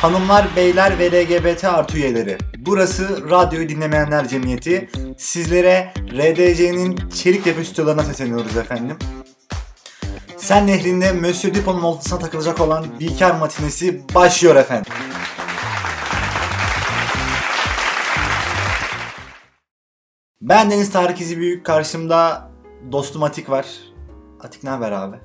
Hanımlar, 0.00 0.46
beyler 0.56 0.98
ve 0.98 1.10
LGBT 1.10 1.64
artı 1.64 1.96
üyeleri. 1.96 2.38
Burası 2.58 3.30
Radyoyu 3.30 3.68
Dinlemeyenler 3.68 4.28
Cemiyeti. 4.28 4.88
Sizlere 5.18 5.92
RDC'nin 6.12 7.08
çelik 7.08 7.46
yapı 7.46 7.64
stüdyolarına 7.64 8.02
sesleniyoruz 8.02 8.56
efendim. 8.56 8.96
Sen 10.36 10.66
nehrinde 10.66 11.12
Monsieur 11.12 11.54
Dupont'un 11.54 11.82
oltasına 11.82 12.18
takılacak 12.18 12.60
olan 12.60 12.86
Bilker 13.00 13.38
matinesi 13.38 14.02
başlıyor 14.14 14.56
efendim. 14.56 14.92
Ben 20.42 20.70
Deniz 20.70 20.92
Tarık 20.92 21.20
Büyük. 21.20 21.66
Karşımda 21.66 22.50
dostum 22.92 23.22
Atik 23.22 23.50
var. 23.50 23.66
Atik 24.40 24.64
ne 24.64 24.70
haber 24.70 24.92
abi? 24.92 25.16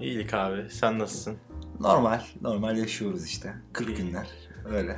İyilik 0.00 0.34
abi. 0.34 0.70
Sen 0.70 0.98
nasılsın? 0.98 1.49
Normal. 1.80 2.20
Normal 2.42 2.76
yaşıyoruz 2.76 3.26
işte. 3.26 3.54
40 3.72 3.88
İyi. 3.88 3.96
günler. 3.96 4.26
Öyle. 4.74 4.96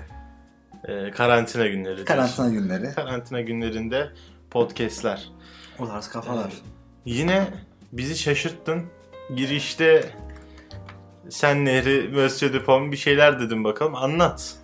Ee, 0.88 1.10
karantina 1.10 1.66
günleri. 1.66 2.04
Karantina 2.04 2.48
günleri. 2.48 2.94
Karantina 2.94 3.40
günlerinde 3.40 4.10
podcastler. 4.50 5.28
O 5.78 5.86
tarz 5.88 6.08
kafalar. 6.08 6.52
Yine 7.04 7.46
bizi 7.92 8.16
şaşırttın. 8.18 8.82
Girişte 9.36 10.10
sen 11.30 11.64
Nehri, 11.64 12.10
Monsieur 12.14 12.52
Dupont 12.52 12.92
bir 12.92 12.96
şeyler 12.96 13.40
dedim 13.40 13.64
bakalım. 13.64 13.94
Anlat. 13.94 14.54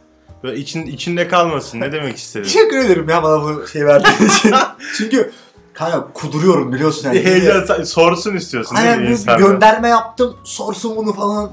Böyle 0.42 0.60
için, 0.60 0.86
içinde 0.86 1.28
kalmasın. 1.28 1.80
Ne 1.80 1.92
demek 1.92 2.16
istedin? 2.16 2.44
Teşekkür 2.44 2.76
ederim 2.78 3.08
ya 3.08 3.22
bana 3.22 3.42
bu 3.44 3.66
şey 3.66 3.86
verdiğin 3.86 4.30
için. 4.30 4.54
Çünkü 4.96 5.32
kanka 5.74 6.12
kuduruyorum 6.12 6.72
biliyorsun 6.72 7.08
yani. 7.08 7.24
Heyecan 7.24 7.82
sorsun 7.84 8.36
istiyorsun 8.36 8.76
değil 8.76 8.88
Aynen 8.88 9.00
mi 9.02 9.06
bir 9.06 9.12
insanlar? 9.12 9.38
gönderme 9.40 9.88
yaptım. 9.88 10.36
Sorsun 10.44 10.96
bunu 10.96 11.12
falan. 11.12 11.52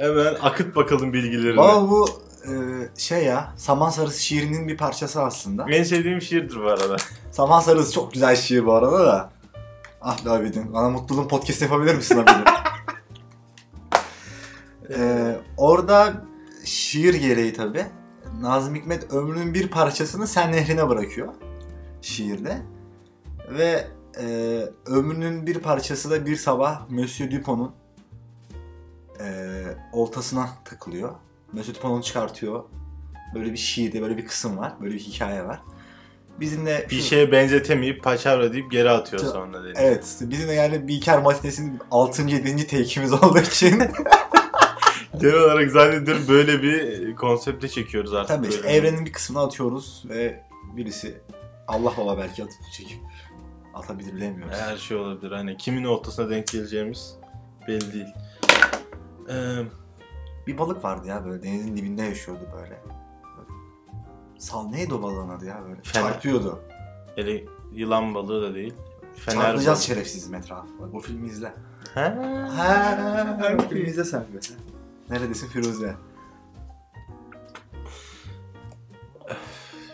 Hemen 0.00 0.36
akıt 0.42 0.76
bakalım 0.76 1.12
bilgilerini. 1.12 1.56
Baba 1.56 1.90
bu 1.90 2.08
e, 2.44 2.52
şey 2.98 3.24
ya 3.24 3.52
Saman 3.56 3.90
Sarısı 3.90 4.22
şiirinin 4.22 4.68
bir 4.68 4.76
parçası 4.76 5.22
aslında. 5.22 5.66
En 5.70 5.82
sevdiğim 5.82 6.20
şiirdir 6.20 6.56
bu 6.64 6.68
arada. 6.68 6.96
Saman 7.30 7.60
Sarısı 7.60 7.92
çok 7.92 8.12
güzel 8.12 8.36
şiir 8.36 8.66
bu 8.66 8.72
arada 8.72 9.06
da. 9.06 9.30
Ah 10.00 10.24
be 10.24 10.30
Abidin. 10.30 10.72
Bana 10.72 10.90
mutluluğun 10.90 11.28
podcast 11.28 11.62
yapabilir 11.62 11.94
misin 11.94 12.18
Abidin? 12.18 12.44
Ee, 14.90 15.36
orada 15.56 16.24
şiir 16.64 17.14
gereği 17.14 17.52
tabi 17.52 17.86
Nazım 18.40 18.74
Hikmet 18.74 19.12
ömrünün 19.12 19.54
bir 19.54 19.68
parçasını 19.68 20.26
sen 20.26 20.52
nehrine 20.52 20.88
bırakıyor 20.88 21.28
şiirde. 22.02 22.58
Ve 23.50 23.86
e, 24.20 24.26
ömrünün 24.86 25.46
bir 25.46 25.58
parçası 25.58 26.10
da 26.10 26.26
bir 26.26 26.36
sabah 26.36 26.90
Monsieur 26.90 27.30
Dupont'un 27.30 27.79
e, 29.20 29.26
oltasına 29.92 30.48
takılıyor. 30.64 31.14
Monsieur 31.52 31.74
Dupont 31.76 31.92
onu 31.94 32.02
çıkartıyor. 32.02 32.64
Böyle 33.34 33.52
bir 33.52 33.56
şiirde 33.56 34.02
böyle 34.02 34.16
bir 34.16 34.26
kısım 34.26 34.58
var. 34.58 34.72
Böyle 34.80 34.94
bir 34.94 35.00
hikaye 35.00 35.44
var. 35.44 35.60
Bizim 36.40 36.66
de 36.66 36.86
Bir 36.90 36.96
şu- 36.96 37.02
şeye 37.02 37.32
benzetemeyip 37.32 38.04
paçavra 38.04 38.52
deyip 38.52 38.70
geri 38.70 38.90
atıyor 38.90 39.22
Çok- 39.22 39.32
sonra 39.32 39.64
dedi. 39.64 39.72
Evet, 39.76 40.16
bizim 40.20 40.48
de 40.48 40.52
yani 40.52 40.88
Bilker 40.88 41.22
Matines'in 41.22 41.78
6. 41.90 42.22
7. 42.22 42.66
tekimiz 42.66 43.12
olduğu 43.22 43.38
için 43.38 43.82
Genel 45.20 45.34
olarak 45.34 45.70
zannediyorum 45.70 46.24
böyle 46.28 46.62
bir 46.62 47.16
konsepte 47.16 47.68
çekiyoruz 47.68 48.14
artık. 48.14 48.36
tabii 48.36 48.48
işte 48.48 48.68
evrenin 48.68 49.06
bir 49.06 49.12
kısmını 49.12 49.42
atıyoruz 49.44 50.04
ve 50.08 50.44
birisi 50.76 51.20
Allah 51.68 51.92
baba 51.98 52.18
belki 52.18 52.42
atıp 52.44 52.58
çekip 52.76 52.98
atabilir 53.74 54.16
bilemiyoruz. 54.16 54.56
Her 54.58 54.76
şey 54.76 54.96
olabilir. 54.96 55.32
Hani 55.32 55.56
kimin 55.56 55.84
ortasına 55.84 56.30
denk 56.30 56.46
geleceğimiz 56.48 57.14
belli 57.68 57.92
değil. 57.92 58.06
Ee, 59.30 59.64
Bir 60.46 60.58
balık 60.58 60.84
vardı 60.84 61.06
ya 61.08 61.24
böyle 61.24 61.42
denizin 61.42 61.76
dibinde 61.76 62.02
yaşıyordu 62.02 62.48
böyle. 62.56 62.82
Sal 64.38 64.68
neydi 64.68 64.94
o 64.94 65.02
balığın 65.02 65.28
adı 65.28 65.44
ya 65.46 65.62
böyle? 65.68 65.82
Fener. 65.82 66.12
Çarpıyordu. 66.12 66.60
hele 67.16 67.44
yılan 67.72 68.14
balığı 68.14 68.42
da 68.42 68.54
değil. 68.54 68.74
Fener 69.16 69.42
Çarpacağız 69.42 69.66
balığı. 69.78 69.86
şerefsizim 69.86 70.34
etrafı. 70.34 70.68
Bu 70.92 71.00
filmi 71.00 71.26
izle. 71.28 71.52
Ha, 71.94 72.16
Ha, 72.56 73.56
bu 73.58 73.62
filmi 73.62 73.88
izle 73.88 74.04
sen 74.04 74.20
be. 74.20 74.38
Neredesin 75.10 75.48
Firuze? 75.48 75.94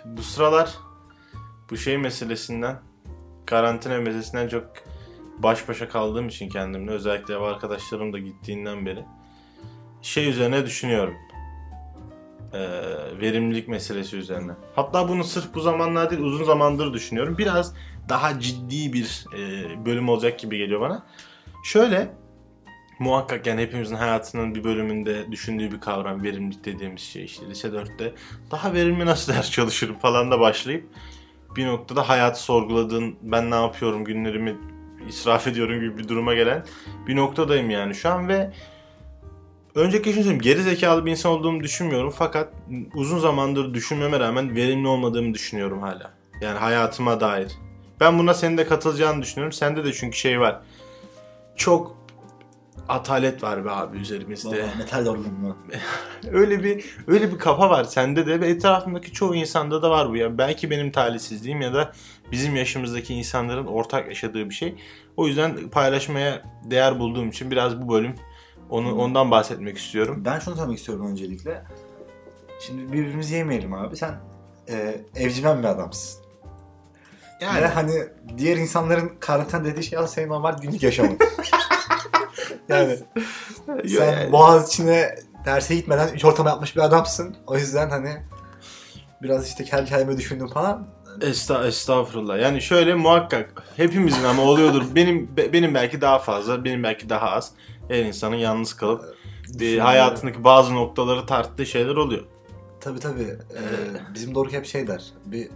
Bu 0.04 0.22
sıralar 0.22 0.78
bu 1.70 1.76
şey 1.76 1.98
meselesinden 1.98 2.78
karantina 3.46 3.98
meselesinden 3.98 4.48
çok 4.48 4.64
baş 5.38 5.68
başa 5.68 5.88
kaldığım 5.88 6.28
için 6.28 6.48
kendimle 6.48 6.90
özellikle 6.90 7.34
ev 7.34 7.40
arkadaşlarım 7.40 8.12
da 8.12 8.18
gittiğinden 8.18 8.86
beri 8.86 9.04
şey 10.06 10.28
üzerine 10.28 10.66
düşünüyorum. 10.66 11.14
Ee, 12.52 12.58
verimlilik 13.20 13.68
meselesi 13.68 14.16
üzerine. 14.16 14.52
Hatta 14.74 15.08
bunu 15.08 15.24
sırf 15.24 15.54
bu 15.54 15.60
zamanlar 15.60 16.10
değil 16.10 16.22
uzun 16.22 16.44
zamandır 16.44 16.92
düşünüyorum. 16.92 17.38
Biraz 17.38 17.74
daha 18.08 18.40
ciddi 18.40 18.92
bir 18.92 19.24
e, 19.34 19.86
bölüm 19.86 20.08
olacak 20.08 20.38
gibi 20.38 20.58
geliyor 20.58 20.80
bana. 20.80 21.06
Şöyle 21.64 22.08
muhakkak 22.98 23.46
yani 23.46 23.62
hepimizin 23.62 23.96
hayatının 23.96 24.54
bir 24.54 24.64
bölümünde 24.64 25.32
düşündüğü 25.32 25.72
bir 25.72 25.80
kavram 25.80 26.22
verimlilik 26.22 26.64
dediğimiz 26.64 27.00
şey 27.00 27.24
işte 27.24 27.46
lise 27.46 27.68
4'te 27.68 28.14
daha 28.50 28.72
verimli 28.72 29.06
nasıl 29.06 29.32
ders 29.32 29.50
çalışırım 29.50 29.98
falan 29.98 30.30
da 30.30 30.40
başlayıp 30.40 30.88
bir 31.56 31.66
noktada 31.66 32.08
hayatı 32.08 32.42
sorguladığın 32.42 33.16
ben 33.22 33.50
ne 33.50 33.54
yapıyorum 33.54 34.04
günlerimi 34.04 34.56
israf 35.08 35.46
ediyorum 35.46 35.80
gibi 35.80 35.98
bir 35.98 36.08
duruma 36.08 36.34
gelen 36.34 36.64
bir 37.06 37.16
noktadayım 37.16 37.70
yani 37.70 37.94
şu 37.94 38.08
an 38.08 38.28
ve 38.28 38.52
önceki 39.76 40.12
şunu 40.12 40.22
söyleyeyim 40.22 40.42
geri 40.42 40.62
zekalı 40.62 41.06
bir 41.06 41.10
insan 41.10 41.32
olduğumu 41.32 41.62
düşünmüyorum 41.62 42.14
fakat 42.16 42.52
uzun 42.94 43.18
zamandır 43.18 43.74
düşünmeme 43.74 44.20
rağmen 44.20 44.56
verimli 44.56 44.88
olmadığımı 44.88 45.34
düşünüyorum 45.34 45.82
hala. 45.82 46.10
Yani 46.40 46.58
hayatıma 46.58 47.20
dair. 47.20 47.52
Ben 48.00 48.18
buna 48.18 48.34
senin 48.34 48.58
de 48.58 48.66
katılacağını 48.66 49.22
düşünüyorum. 49.22 49.52
Sende 49.52 49.84
de 49.84 49.92
çünkü 49.92 50.16
şey 50.16 50.40
var. 50.40 50.60
Çok 51.56 51.96
atalet 52.88 53.42
var 53.42 53.64
be 53.64 53.70
abi 53.70 53.98
üzerimizde. 53.98 54.48
Baba, 54.48 54.78
metal 54.78 55.06
yorgunluğu. 55.06 55.56
Öyle 56.32 56.64
bir 56.64 56.84
öyle 57.06 57.32
bir 57.32 57.38
kafa 57.38 57.70
var 57.70 57.84
sende 57.84 58.26
de 58.26 58.40
ve 58.40 58.48
etrafımdaki 58.48 59.12
çoğu 59.12 59.34
insanda 59.34 59.82
da 59.82 59.90
var 59.90 60.10
bu 60.10 60.16
ya. 60.16 60.38
Belki 60.38 60.70
benim 60.70 60.92
talihsizliğim 60.92 61.60
ya 61.60 61.74
da 61.74 61.92
bizim 62.32 62.56
yaşımızdaki 62.56 63.14
insanların 63.14 63.66
ortak 63.66 64.08
yaşadığı 64.08 64.50
bir 64.50 64.54
şey. 64.54 64.74
O 65.16 65.26
yüzden 65.26 65.68
paylaşmaya 65.68 66.42
değer 66.64 66.98
bulduğum 66.98 67.28
için 67.28 67.50
biraz 67.50 67.82
bu 67.82 67.92
bölüm 67.92 68.14
onu 68.70 68.90
Hmm. 68.90 68.98
ondan 69.00 69.30
bahsetmek 69.30 69.78
istiyorum. 69.78 70.22
Ben 70.24 70.38
şunu 70.38 70.54
söylemek 70.56 70.78
istiyorum 70.78 71.06
öncelikle. 71.10 71.62
Şimdi 72.60 72.92
birbirimizi 72.92 73.34
yemeyelim 73.34 73.74
abi. 73.74 73.96
Sen 73.96 74.14
e, 74.68 75.00
evcimen 75.16 75.58
bir 75.58 75.64
adamsın. 75.68 76.22
Yani 77.40 77.62
Ve 77.62 77.66
hani 77.66 77.92
diğer 78.38 78.56
insanların 78.56 79.12
karantina 79.20 79.64
dediği 79.64 79.82
şey 79.84 79.98
aslında 79.98 80.08
senin 80.08 80.28
normal 80.28 80.58
günlük 80.58 80.82
yaşamın. 80.82 81.18
yani 82.68 82.98
Yo, 83.84 83.98
sen 84.00 84.12
yani- 84.12 84.32
boğaz 84.32 84.68
içine 84.68 85.14
derse 85.44 85.74
gitmeden 85.74 86.08
üç 86.08 86.24
ortama 86.24 86.50
yapmış 86.50 86.76
bir 86.76 86.80
adamsın. 86.80 87.36
O 87.46 87.56
yüzden 87.56 87.90
hani 87.90 88.10
biraz 89.22 89.48
işte 89.48 89.64
kendi 89.64 89.84
kendime 89.90 90.16
düşündüm 90.16 90.48
falan. 90.48 90.86
Esta, 91.20 91.66
estağfurullah. 91.66 92.38
Yani 92.40 92.62
şöyle 92.62 92.94
muhakkak 92.94 93.62
hepimizin 93.76 94.24
ama 94.24 94.42
oluyordur. 94.42 94.82
Benim 94.94 95.36
be- 95.36 95.52
benim 95.52 95.74
belki 95.74 96.00
daha 96.00 96.18
fazla, 96.18 96.64
benim 96.64 96.82
belki 96.82 97.08
daha 97.08 97.30
az. 97.30 97.52
Her 97.88 98.04
insanın 98.04 98.36
yalnız 98.36 98.74
kalıp 98.74 99.16
bir 99.48 99.52
Düşünüyorum. 99.58 99.86
hayatındaki 99.86 100.44
bazı 100.44 100.74
noktaları 100.74 101.26
tarttığı 101.26 101.66
şeyler 101.66 101.96
oluyor. 101.96 102.24
Tabii 102.80 103.00
tabii. 103.00 103.22
Ee, 103.22 104.14
bizim 104.14 104.34
Doruk 104.34 104.52
hep 104.52 104.66
şey 104.66 104.86
der. 104.86 105.04
Bir 105.26 105.48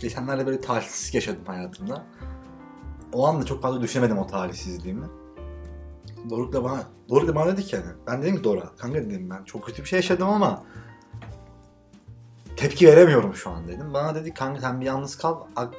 geçenlerde 0.00 0.46
böyle 0.46 0.60
talihsizlik 0.60 1.14
yaşadım 1.14 1.44
hayatımda. 1.46 2.06
O 3.12 3.26
anda 3.26 3.44
çok 3.46 3.62
fazla 3.62 3.80
düşünemedim 3.82 4.18
o 4.18 4.26
talihsizliğimi. 4.26 5.06
Doruk 6.30 6.52
da 6.52 6.64
bana, 6.64 6.82
Doruk 7.08 7.28
da 7.28 7.34
bana 7.34 7.52
dedi 7.52 7.62
ki 7.64 7.76
yani. 7.76 7.86
Ben 8.06 8.22
dedim 8.22 8.36
ki 8.36 8.44
Doruk'a, 8.44 8.76
kanka 8.76 8.98
dedim 8.98 9.30
ben 9.30 9.44
çok 9.44 9.66
kötü 9.66 9.82
bir 9.82 9.88
şey 9.88 9.96
yaşadım 9.96 10.28
ama 10.28 10.62
tepki 12.56 12.86
veremiyorum 12.88 13.34
şu 13.34 13.50
an 13.50 13.68
dedim. 13.68 13.94
Bana 13.94 14.14
dedi 14.14 14.34
kanka 14.34 14.60
sen 14.60 14.80
bir 14.80 14.86
yalnız 14.86 15.18
kal, 15.18 15.36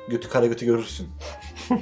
götü 0.09 0.29
kara 0.29 0.45
götü 0.45 0.65
görürsün. 0.65 1.09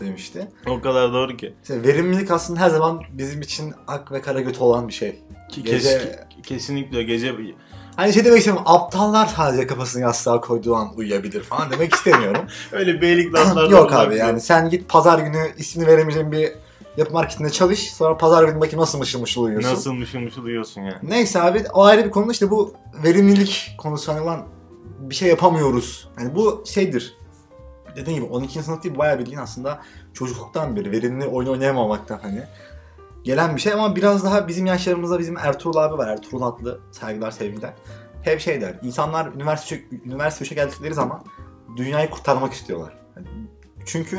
demişti. 0.00 0.48
O 0.68 0.80
kadar 0.80 1.12
doğru 1.12 1.36
ki. 1.36 1.54
İşte 1.62 1.82
verimlilik 1.82 2.30
aslında 2.30 2.60
her 2.60 2.70
zaman 2.70 3.02
bizim 3.12 3.40
için 3.40 3.74
ak 3.86 4.12
ve 4.12 4.20
kara 4.20 4.40
götü 4.40 4.60
olan 4.60 4.88
bir 4.88 4.92
şey. 4.92 5.18
Ki 5.50 5.62
Gece- 5.62 5.98
kes- 5.98 6.42
kesinlikle 6.42 7.02
gece 7.02 7.34
Hani 7.96 8.12
şey 8.12 8.24
demek 8.24 8.38
istemiyorum. 8.38 8.72
Aptallar 8.72 9.26
sadece 9.26 9.66
kafasını 9.66 10.02
yastığa 10.02 10.40
koyduğu 10.40 10.74
an 10.74 10.88
uyuyabilir 10.96 11.42
falan 11.42 11.70
demek 11.70 11.94
istemiyorum. 11.94 12.46
öyle 12.72 13.00
beylik 13.00 13.34
laflardan 13.34 13.70
Yok 13.70 13.92
abi 13.92 14.16
yani 14.16 14.40
sen 14.40 14.70
git 14.70 14.88
pazar 14.88 15.18
günü 15.18 15.52
ismini 15.58 15.86
veremeyeceğin 15.86 16.32
bir 16.32 16.52
yapı 16.96 17.12
marketinde 17.12 17.50
çalış. 17.50 17.92
Sonra 17.92 18.16
pazar 18.16 18.44
günü 18.44 18.60
bakayım 18.60 18.80
nasıl 18.80 18.98
mışıl 18.98 19.20
mışıl 19.20 19.42
uyuyorsun. 19.42 19.70
Nasıl 19.70 19.92
mışıl 19.92 20.18
mışıl 20.18 20.44
uyuyorsun 20.44 20.80
yani. 20.80 20.98
Neyse 21.02 21.42
abi 21.42 21.64
o 21.72 21.84
ayrı 21.84 22.04
bir 22.04 22.10
konu 22.10 22.32
işte 22.32 22.50
bu 22.50 22.74
verimlilik 23.04 23.74
konusu 23.78 24.12
hani 24.12 24.24
lan 24.24 24.46
bir 25.00 25.14
şey 25.14 25.28
yapamıyoruz. 25.28 26.08
Hani 26.16 26.34
bu 26.34 26.64
şeydir. 26.66 27.19
Dediğim 27.96 28.22
gibi 28.22 28.32
12. 28.32 28.62
sınıf 28.62 28.82
değil 28.82 28.98
bayağı 28.98 29.18
bildiğin 29.18 29.38
aslında 29.38 29.80
çocukluktan 30.14 30.76
beri 30.76 30.92
verimli 30.92 31.26
oyun 31.26 31.48
oynayamamaktan 31.48 32.18
hani. 32.22 32.42
gelen 33.24 33.56
bir 33.56 33.60
şey 33.60 33.72
ama 33.72 33.96
biraz 33.96 34.24
daha 34.24 34.48
bizim 34.48 34.66
yaşlarımızda 34.66 35.18
bizim 35.18 35.36
Ertuğrul 35.36 35.76
abi 35.76 35.98
var. 35.98 36.08
Ertuğrul 36.08 36.42
adlı 36.42 36.80
saygılar 36.92 37.30
sevgiler. 37.30 37.72
Hep 38.22 38.40
şey 38.40 38.60
der. 38.60 38.78
İnsanlar 38.82 39.26
üniversite 39.34 39.80
üniversite 40.04 40.44
üçe 40.44 40.54
geldikleri 40.54 40.94
zaman 40.94 41.24
dünyayı 41.76 42.10
kurtarmak 42.10 42.52
istiyorlar. 42.52 42.98
Yani 43.16 43.26
çünkü 43.86 44.18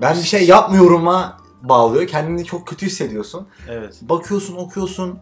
ben 0.00 0.16
bir 0.16 0.22
şey 0.22 0.46
yapmıyorum'a 0.46 1.38
bağlıyor. 1.62 2.06
Kendini 2.06 2.44
çok 2.44 2.66
kötü 2.66 2.86
hissediyorsun. 2.86 3.48
Evet. 3.68 3.98
Bakıyorsun, 4.02 4.56
okuyorsun. 4.56 5.18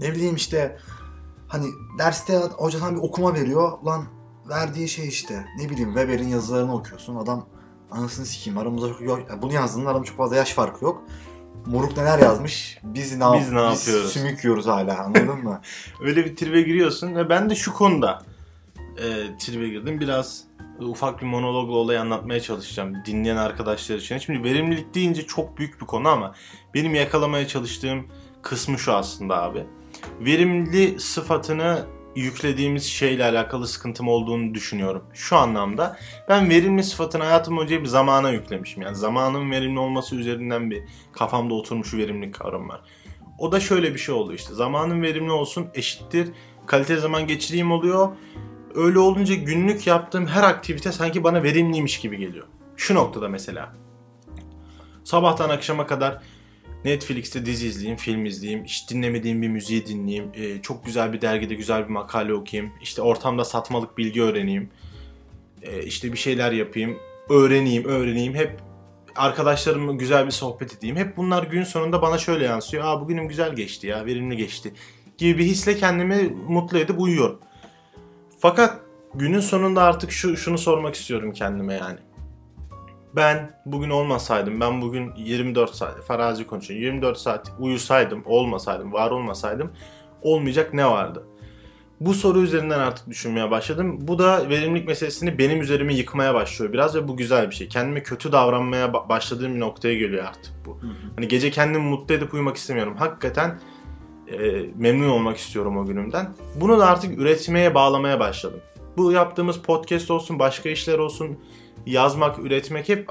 Ne 0.00 0.12
bileyim 0.12 0.36
işte 0.36 0.78
hani 1.48 1.66
derste 1.98 2.38
hoca 2.38 2.78
sana 2.78 2.96
bir 2.96 3.00
okuma 3.00 3.34
veriyor. 3.34 3.72
Lan 3.86 4.04
verdiği 4.48 4.88
şey 4.88 5.08
işte 5.08 5.44
ne 5.58 5.70
bileyim 5.70 5.88
Weber'in 5.94 6.28
yazılarını 6.28 6.74
okuyorsun. 6.74 7.16
Adam 7.16 7.46
anasını 7.90 8.26
sikeyim 8.26 8.58
aramızda 8.58 8.88
çok 8.88 9.00
yok. 9.00 9.20
Bunu 9.42 9.52
yazdığında 9.52 9.90
aramızda 9.90 10.08
çok 10.08 10.16
fazla 10.16 10.36
yaş 10.36 10.52
farkı 10.52 10.84
yok. 10.84 11.02
Moruk 11.66 11.96
neler 11.96 12.18
yazmış? 12.18 12.78
Biz 12.82 13.16
ne, 13.16 13.24
Biz 13.40 13.52
ne 13.52 13.60
yapıyoruz? 13.60 14.12
sümük 14.12 14.44
yiyoruz 14.44 14.66
hala 14.66 15.04
anladın 15.04 15.44
mı? 15.44 15.60
Öyle 16.00 16.24
bir 16.24 16.36
tribe 16.36 16.62
giriyorsun 16.62 17.14
ve 17.14 17.28
ben 17.28 17.50
de 17.50 17.54
şu 17.54 17.72
konuda 17.72 18.22
e, 18.98 19.38
tribe 19.38 19.68
girdim. 19.68 20.00
Biraz 20.00 20.44
ufak 20.80 21.22
bir 21.22 21.26
monologla 21.26 21.76
olayı 21.76 22.00
anlatmaya 22.00 22.40
çalışacağım 22.40 22.94
dinleyen 23.06 23.36
arkadaşlar 23.36 23.96
için. 23.96 24.18
Şimdi 24.18 24.44
verimlilik 24.44 24.94
deyince 24.94 25.26
çok 25.26 25.58
büyük 25.58 25.80
bir 25.80 25.86
konu 25.86 26.08
ama 26.08 26.34
benim 26.74 26.94
yakalamaya 26.94 27.48
çalıştığım 27.48 28.06
kısmı 28.42 28.78
şu 28.78 28.92
aslında 28.92 29.42
abi. 29.42 29.66
Verimli 30.20 31.00
sıfatını 31.00 31.84
yüklediğimiz 32.16 32.84
şeyle 32.84 33.24
alakalı 33.24 33.68
sıkıntım 33.68 34.08
olduğunu 34.08 34.54
düşünüyorum. 34.54 35.04
Şu 35.12 35.36
anlamda 35.36 35.96
ben 36.28 36.50
verimli 36.50 36.84
sıfatını 36.84 37.22
hayatım 37.22 37.56
boyunca 37.56 37.80
bir 37.80 37.86
zamana 37.86 38.30
yüklemişim. 38.30 38.82
Yani 38.82 38.96
zamanın 38.96 39.50
verimli 39.50 39.78
olması 39.78 40.16
üzerinden 40.16 40.70
bir 40.70 40.82
kafamda 41.12 41.54
oturmuş 41.54 41.94
verimlilik 41.94 42.34
kavramı 42.34 42.68
var. 42.68 42.80
O 43.38 43.52
da 43.52 43.60
şöyle 43.60 43.94
bir 43.94 43.98
şey 43.98 44.14
oldu 44.14 44.34
işte. 44.34 44.54
Zamanın 44.54 45.02
verimli 45.02 45.32
olsun 45.32 45.66
eşittir. 45.74 46.28
Kaliteli 46.66 47.00
zaman 47.00 47.26
geçireyim 47.26 47.72
oluyor. 47.72 48.08
Öyle 48.74 48.98
olunca 48.98 49.34
günlük 49.34 49.86
yaptığım 49.86 50.26
her 50.26 50.42
aktivite 50.42 50.92
sanki 50.92 51.24
bana 51.24 51.42
verimliymiş 51.42 52.00
gibi 52.00 52.18
geliyor. 52.18 52.46
Şu 52.76 52.94
noktada 52.94 53.28
mesela. 53.28 53.72
Sabahtan 55.04 55.48
akşama 55.48 55.86
kadar 55.86 56.22
Netflix'te 56.84 57.46
dizi 57.46 57.66
izleyeyim, 57.66 57.96
film 57.96 58.24
izleyeyim, 58.24 58.64
hiç 58.64 58.90
dinlemediğim 58.90 59.42
bir 59.42 59.48
müziği 59.48 59.86
dinleyeyim, 59.86 60.30
e, 60.34 60.62
çok 60.62 60.86
güzel 60.86 61.12
bir 61.12 61.20
dergide 61.20 61.54
güzel 61.54 61.84
bir 61.84 61.90
makale 61.90 62.34
okuyayım, 62.34 62.72
işte 62.82 63.02
ortamda 63.02 63.44
satmalık 63.44 63.98
bilgi 63.98 64.22
öğreneyim, 64.22 64.70
e, 65.62 65.82
işte 65.82 66.12
bir 66.12 66.18
şeyler 66.18 66.52
yapayım, 66.52 66.98
öğreneyim, 67.28 67.84
öğreneyim, 67.84 68.34
hep 68.34 68.60
arkadaşlarımla 69.16 69.92
güzel 69.92 70.26
bir 70.26 70.30
sohbet 70.30 70.74
edeyim. 70.78 70.96
Hep 70.96 71.16
bunlar 71.16 71.42
gün 71.42 71.64
sonunda 71.64 72.02
bana 72.02 72.18
şöyle 72.18 72.44
yansıyor. 72.44 72.84
Aa 72.84 73.00
bugünüm 73.00 73.28
güzel 73.28 73.56
geçti 73.56 73.86
ya, 73.86 74.06
verimli 74.06 74.36
geçti 74.36 74.74
gibi 75.18 75.38
bir 75.38 75.44
hisle 75.44 75.76
kendimi 75.76 76.36
mutlu 76.48 76.78
edip 76.78 77.00
uyuyorum. 77.00 77.40
Fakat 78.38 78.80
günün 79.14 79.40
sonunda 79.40 79.82
artık 79.82 80.12
şu 80.12 80.36
şunu 80.36 80.58
sormak 80.58 80.94
istiyorum 80.94 81.32
kendime 81.32 81.74
yani. 81.74 81.98
Ben 83.16 83.50
bugün 83.66 83.90
olmasaydım, 83.90 84.60
ben 84.60 84.82
bugün 84.82 85.12
24 85.16 85.74
saat, 85.74 86.04
farazi 86.04 86.46
konuşuyorum, 86.46 86.84
24 86.84 87.18
saat 87.18 87.52
uyusaydım, 87.58 88.22
olmasaydım, 88.26 88.92
var 88.92 89.10
olmasaydım 89.10 89.72
olmayacak 90.22 90.74
ne 90.74 90.86
vardı? 90.86 91.26
Bu 92.00 92.14
soru 92.14 92.42
üzerinden 92.42 92.78
artık 92.78 93.08
düşünmeye 93.08 93.50
başladım. 93.50 93.98
Bu 94.00 94.18
da 94.18 94.48
verimlilik 94.48 94.88
meselesini 94.88 95.38
benim 95.38 95.60
üzerime 95.60 95.94
yıkmaya 95.94 96.34
başlıyor 96.34 96.72
biraz 96.72 96.94
ve 96.94 97.08
bu 97.08 97.16
güzel 97.16 97.50
bir 97.50 97.54
şey. 97.54 97.68
Kendime 97.68 98.02
kötü 98.02 98.32
davranmaya 98.32 98.86
ba- 98.86 99.08
başladığım 99.08 99.54
bir 99.54 99.60
noktaya 99.60 99.94
geliyor 99.94 100.24
artık 100.24 100.52
bu. 100.66 100.78
Hani 101.16 101.28
gece 101.28 101.50
kendimi 101.50 101.84
mutlu 101.84 102.14
edip 102.14 102.34
uyumak 102.34 102.56
istemiyorum. 102.56 102.96
Hakikaten 102.98 103.60
e, 104.32 104.66
memnun 104.76 105.08
olmak 105.08 105.36
istiyorum 105.36 105.76
o 105.76 105.86
günümden. 105.86 106.34
Bunu 106.60 106.78
da 106.78 106.86
artık 106.86 107.18
üretmeye 107.18 107.74
bağlamaya 107.74 108.20
başladım. 108.20 108.60
Bu 108.96 109.12
yaptığımız 109.12 109.58
podcast 109.58 110.10
olsun, 110.10 110.38
başka 110.38 110.68
işler 110.68 110.98
olsun, 110.98 111.38
yazmak, 111.86 112.38
üretmek 112.38 112.88
hep 112.88 113.08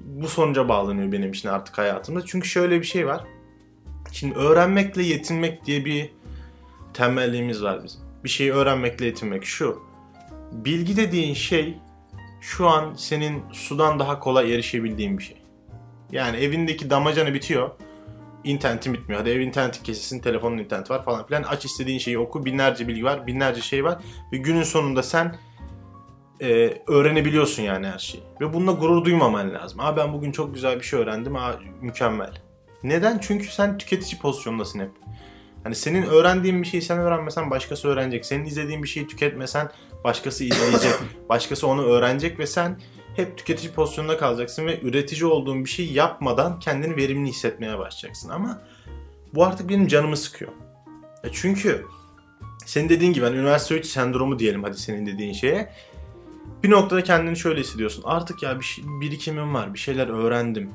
bu 0.00 0.28
sonuca 0.28 0.68
bağlanıyor 0.68 1.12
benim 1.12 1.30
için 1.30 1.48
artık 1.48 1.78
hayatımda. 1.78 2.26
Çünkü 2.26 2.48
şöyle 2.48 2.80
bir 2.80 2.86
şey 2.86 3.06
var. 3.06 3.24
Şimdi 4.12 4.34
öğrenmekle 4.34 5.02
yetinmek 5.02 5.66
diye 5.66 5.84
bir 5.84 6.10
temelliğimiz 6.94 7.62
var 7.62 7.84
bizim. 7.84 8.00
Bir 8.24 8.28
şeyi 8.28 8.52
öğrenmekle 8.52 9.06
yetinmek 9.06 9.44
şu. 9.44 9.82
Bilgi 10.52 10.96
dediğin 10.96 11.34
şey 11.34 11.78
şu 12.40 12.68
an 12.68 12.94
senin 12.94 13.42
sudan 13.52 13.98
daha 13.98 14.18
kolay 14.18 14.54
erişebildiğin 14.54 15.18
bir 15.18 15.22
şey. 15.22 15.42
Yani 16.12 16.36
evindeki 16.36 16.90
damacanı 16.90 17.34
bitiyor. 17.34 17.70
İnternetin 18.44 18.94
bitmiyor. 18.94 19.20
Hadi 19.20 19.30
ev 19.30 19.40
interneti 19.40 19.82
kesilsin, 19.82 20.20
telefonun 20.20 20.58
interneti 20.58 20.92
var 20.92 21.04
falan 21.04 21.26
filan. 21.26 21.42
Aç 21.42 21.64
istediğin 21.64 21.98
şeyi 21.98 22.18
oku. 22.18 22.44
Binlerce 22.44 22.88
bilgi 22.88 23.04
var, 23.04 23.26
binlerce 23.26 23.60
şey 23.60 23.84
var. 23.84 24.02
Ve 24.32 24.36
günün 24.36 24.62
sonunda 24.62 25.02
sen 25.02 25.36
e, 26.40 26.82
öğrenebiliyorsun 26.86 27.62
yani 27.62 27.86
her 27.86 27.98
şeyi. 27.98 28.24
Ve 28.40 28.52
bununla 28.52 28.72
gurur 28.72 29.04
duymaman 29.04 29.54
lazım. 29.54 29.80
Aa 29.80 29.96
ben 29.96 30.12
bugün 30.12 30.32
çok 30.32 30.54
güzel 30.54 30.78
bir 30.78 30.84
şey 30.84 31.00
öğrendim. 31.00 31.36
Aa 31.36 31.60
mükemmel. 31.80 32.32
Neden? 32.82 33.18
Çünkü 33.18 33.46
sen 33.46 33.78
tüketici 33.78 34.20
pozisyondasın 34.20 34.80
hep. 34.80 34.90
Hani 35.64 35.74
senin 35.74 36.02
öğrendiğin 36.02 36.62
bir 36.62 36.66
şeyi 36.66 36.82
sen 36.82 36.98
öğrenmesen 36.98 37.50
başkası 37.50 37.88
öğrenecek. 37.88 38.26
Senin 38.26 38.44
izlediğin 38.44 38.82
bir 38.82 38.88
şeyi 38.88 39.06
tüketmesen 39.06 39.70
başkası 40.04 40.44
izleyecek. 40.44 40.94
başkası 41.28 41.66
onu 41.66 41.84
öğrenecek 41.84 42.38
ve 42.38 42.46
sen 42.46 42.80
hep 43.16 43.38
tüketici 43.38 43.72
pozisyonunda 43.72 44.16
kalacaksın 44.16 44.66
ve 44.66 44.80
üretici 44.80 45.24
olduğun 45.24 45.64
bir 45.64 45.70
şey 45.70 45.92
yapmadan 45.92 46.58
kendini 46.58 46.96
verimli 46.96 47.28
hissetmeye 47.28 47.78
başlayacaksın. 47.78 48.28
Ama 48.28 48.62
bu 49.34 49.44
artık 49.44 49.68
benim 49.68 49.86
canımı 49.86 50.16
sıkıyor. 50.16 50.52
E 51.24 51.28
çünkü 51.32 51.84
senin 52.66 52.88
dediğin 52.88 53.12
gibi 53.12 53.24
hani 53.24 53.36
üniversite 53.36 53.74
3 53.74 53.86
sendromu 53.86 54.38
diyelim 54.38 54.62
hadi 54.62 54.78
senin 54.78 55.06
dediğin 55.06 55.32
şeye. 55.32 55.72
Bir 56.62 56.70
noktada 56.70 57.02
kendini 57.02 57.36
şöyle 57.36 57.60
hissediyorsun. 57.60 58.02
Artık 58.06 58.42
ya 58.42 58.60
bir 58.60 58.64
şey, 58.64 58.84
birikimim 58.86 59.54
var, 59.54 59.74
bir 59.74 59.78
şeyler 59.78 60.08
öğrendim. 60.08 60.74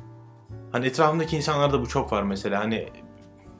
Hani 0.72 0.86
etrafımdaki 0.86 1.38
insanlarda 1.38 1.82
bu 1.82 1.88
çok 1.88 2.12
var 2.12 2.24
mesela. 2.24 2.60
Hani 2.60 2.90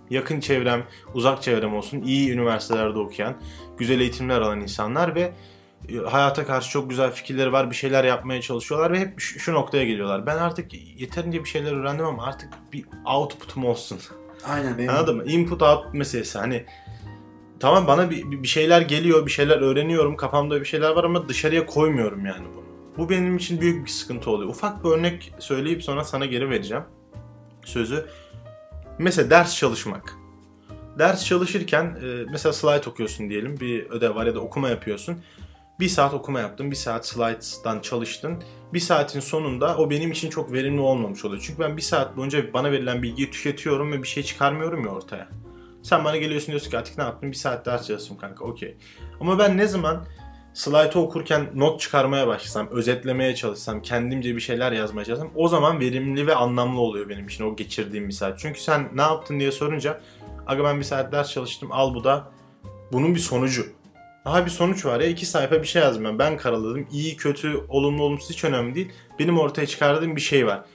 yakın 0.10 0.40
çevrem, 0.40 0.84
uzak 1.14 1.42
çevrem 1.42 1.76
olsun, 1.76 2.02
iyi 2.02 2.32
üniversitelerde 2.32 3.00
okuyan, 3.00 3.36
güzel 3.78 4.00
eğitimler 4.00 4.42
alan 4.42 4.62
insanlar 4.62 5.16
ve 5.16 5.34
e, 5.90 5.98
hayata 5.98 6.46
karşı 6.46 6.70
çok 6.70 6.90
güzel 6.90 7.12
fikirleri 7.12 7.52
var, 7.52 7.72
bir 7.72 7.76
şeyler 7.76 8.04
yapmaya 8.04 8.42
çalışıyorlar 8.42 8.92
ve 8.92 9.00
hep 9.00 9.20
şu, 9.20 9.54
noktaya 9.54 9.86
geliyorlar. 9.86 10.26
Ben 10.26 10.38
artık 10.38 10.74
yeterince 11.02 11.44
bir 11.44 11.50
şeyler 11.50 11.72
öğrendim 11.72 12.06
ama 12.06 12.24
artık 12.24 12.50
bir 12.74 12.86
output'um 13.06 13.66
olsun. 13.66 14.00
Aynen 14.48 14.78
benim. 14.78 14.90
Anladın 14.90 15.16
mı? 15.18 15.24
Input 15.26 15.62
output 15.62 15.94
meselesi. 15.94 16.40
Hani 16.40 16.66
tamam 17.60 17.88
bana 17.88 18.10
bir, 18.10 18.32
bir 18.32 18.48
şeyler 18.48 18.82
geliyor, 18.82 19.26
bir 19.26 19.32
şeyler 19.32 19.58
öğreniyorum, 19.62 20.18
kafamda 20.18 20.60
bir 20.60 20.66
şeyler 20.66 20.90
var 20.90 21.04
ama 21.04 21.30
dışarıya 21.30 21.66
koymuyorum 21.66 22.26
yani 22.26 22.46
bunu. 22.56 22.66
Bu 22.98 23.10
benim 23.10 23.38
için 23.38 23.62
büyük 23.62 23.86
bir 23.86 23.92
sıkıntı 23.92 24.32
oluyor. 24.32 24.50
Ufak 24.50 24.84
bir 24.84 24.90
örnek 24.90 25.34
söyleyip 25.40 25.84
sonra 25.84 26.04
sana 26.04 26.26
geri 26.26 26.50
vereceğim 26.50 26.84
sözü. 27.66 28.06
Mesela 29.00 29.30
ders 29.30 29.56
çalışmak. 29.56 30.16
Ders 31.00 31.26
çalışırken 31.26 31.84
e, 31.86 32.26
mesela 32.32 32.54
slide 32.54 32.90
okuyorsun 32.90 33.30
diyelim. 33.30 33.60
Bir 33.60 33.90
ödev 33.90 34.16
var 34.16 34.26
ya 34.26 34.36
da 34.36 34.40
okuma 34.40 34.70
yapıyorsun. 34.70 35.18
Bir 35.80 35.88
saat 35.88 36.14
okuma 36.14 36.40
yaptın, 36.40 36.72
bir 36.72 36.76
saat 36.76 37.08
slides'dan 37.08 37.80
çalıştın. 37.80 38.44
Bir 38.74 38.80
saatin 38.80 39.20
sonunda 39.20 39.78
o 39.78 39.90
benim 39.90 40.12
için 40.12 40.30
çok 40.30 40.54
verimli 40.54 40.82
olmamış 40.82 41.26
oluyor. 41.26 41.44
Çünkü 41.46 41.60
ben 41.60 41.78
bir 41.78 41.82
saat 41.82 42.18
boyunca 42.18 42.54
bana 42.54 42.72
verilen 42.72 43.04
bilgiyi 43.04 43.32
tüketiyorum 43.32 43.92
ve 43.92 44.04
bir 44.04 44.08
şey 44.08 44.24
çıkarmıyorum 44.24 44.86
ya 44.86 44.92
ortaya. 44.92 45.28
Sen 45.86 46.06
bana 46.06 46.18
geliyorsun 46.18 46.48
diyorsun 46.48 46.70
ki 46.70 46.78
artık 46.78 46.98
ne 46.98 47.04
yaptın? 47.04 47.32
Bir 47.32 47.36
saat 47.36 47.66
ders 47.66 47.88
çalıştım 47.88 48.18
kanka 48.18 48.46
okey. 48.46 48.78
Ama 49.20 49.40
ben 49.40 49.58
ne 49.58 49.68
zaman 49.68 50.06
slaytı 50.54 51.00
okurken 51.00 51.50
not 51.56 51.80
çıkarmaya 51.80 52.28
başlasam, 52.28 52.68
özetlemeye 52.72 53.36
çalışsam, 53.36 53.82
kendimce 53.82 54.36
bir 54.36 54.42
şeyler 54.42 54.72
yazmaya 54.72 55.06
çalışsam 55.06 55.32
o 55.36 55.48
zaman 55.48 55.80
verimli 55.80 56.28
ve 56.28 56.36
anlamlı 56.36 56.82
oluyor 56.82 57.10
benim 57.10 57.28
için 57.28 57.44
o 57.44 57.56
geçirdiğim 57.56 58.08
bir 58.08 58.14
saat. 58.14 58.40
Çünkü 58.40 58.62
sen 58.62 58.90
ne 58.94 59.02
yaptın 59.02 59.40
diye 59.40 59.52
sorunca 59.52 60.02
aga 60.48 60.64
ben 60.64 60.80
bir 60.80 60.84
saat 60.84 61.12
ders 61.12 61.32
çalıştım 61.32 61.70
al 61.72 61.96
bu 61.96 62.04
da 62.04 62.32
bunun 62.92 63.16
bir 63.16 63.20
sonucu. 63.20 63.66
Daha 64.26 64.46
bir 64.46 64.52
sonuç 64.52 64.86
var 64.86 65.00
ya 65.00 65.08
iki 65.08 65.26
sayfa 65.26 65.62
bir 65.62 65.68
şey 65.68 65.82
yazdım 65.82 66.04
ben. 66.04 66.20
Ben 66.20 66.38
karaladım. 66.38 66.88
İyi, 66.92 67.18
kötü, 67.18 67.58
olumlu, 67.70 68.04
olumsuz 68.04 68.30
hiç 68.30 68.44
önemli 68.44 68.76
değil. 68.76 68.92
Benim 69.20 69.40
ortaya 69.40 69.68
çıkardığım 69.68 70.16
bir 70.16 70.22
şey 70.22 70.48
var. 70.48 70.66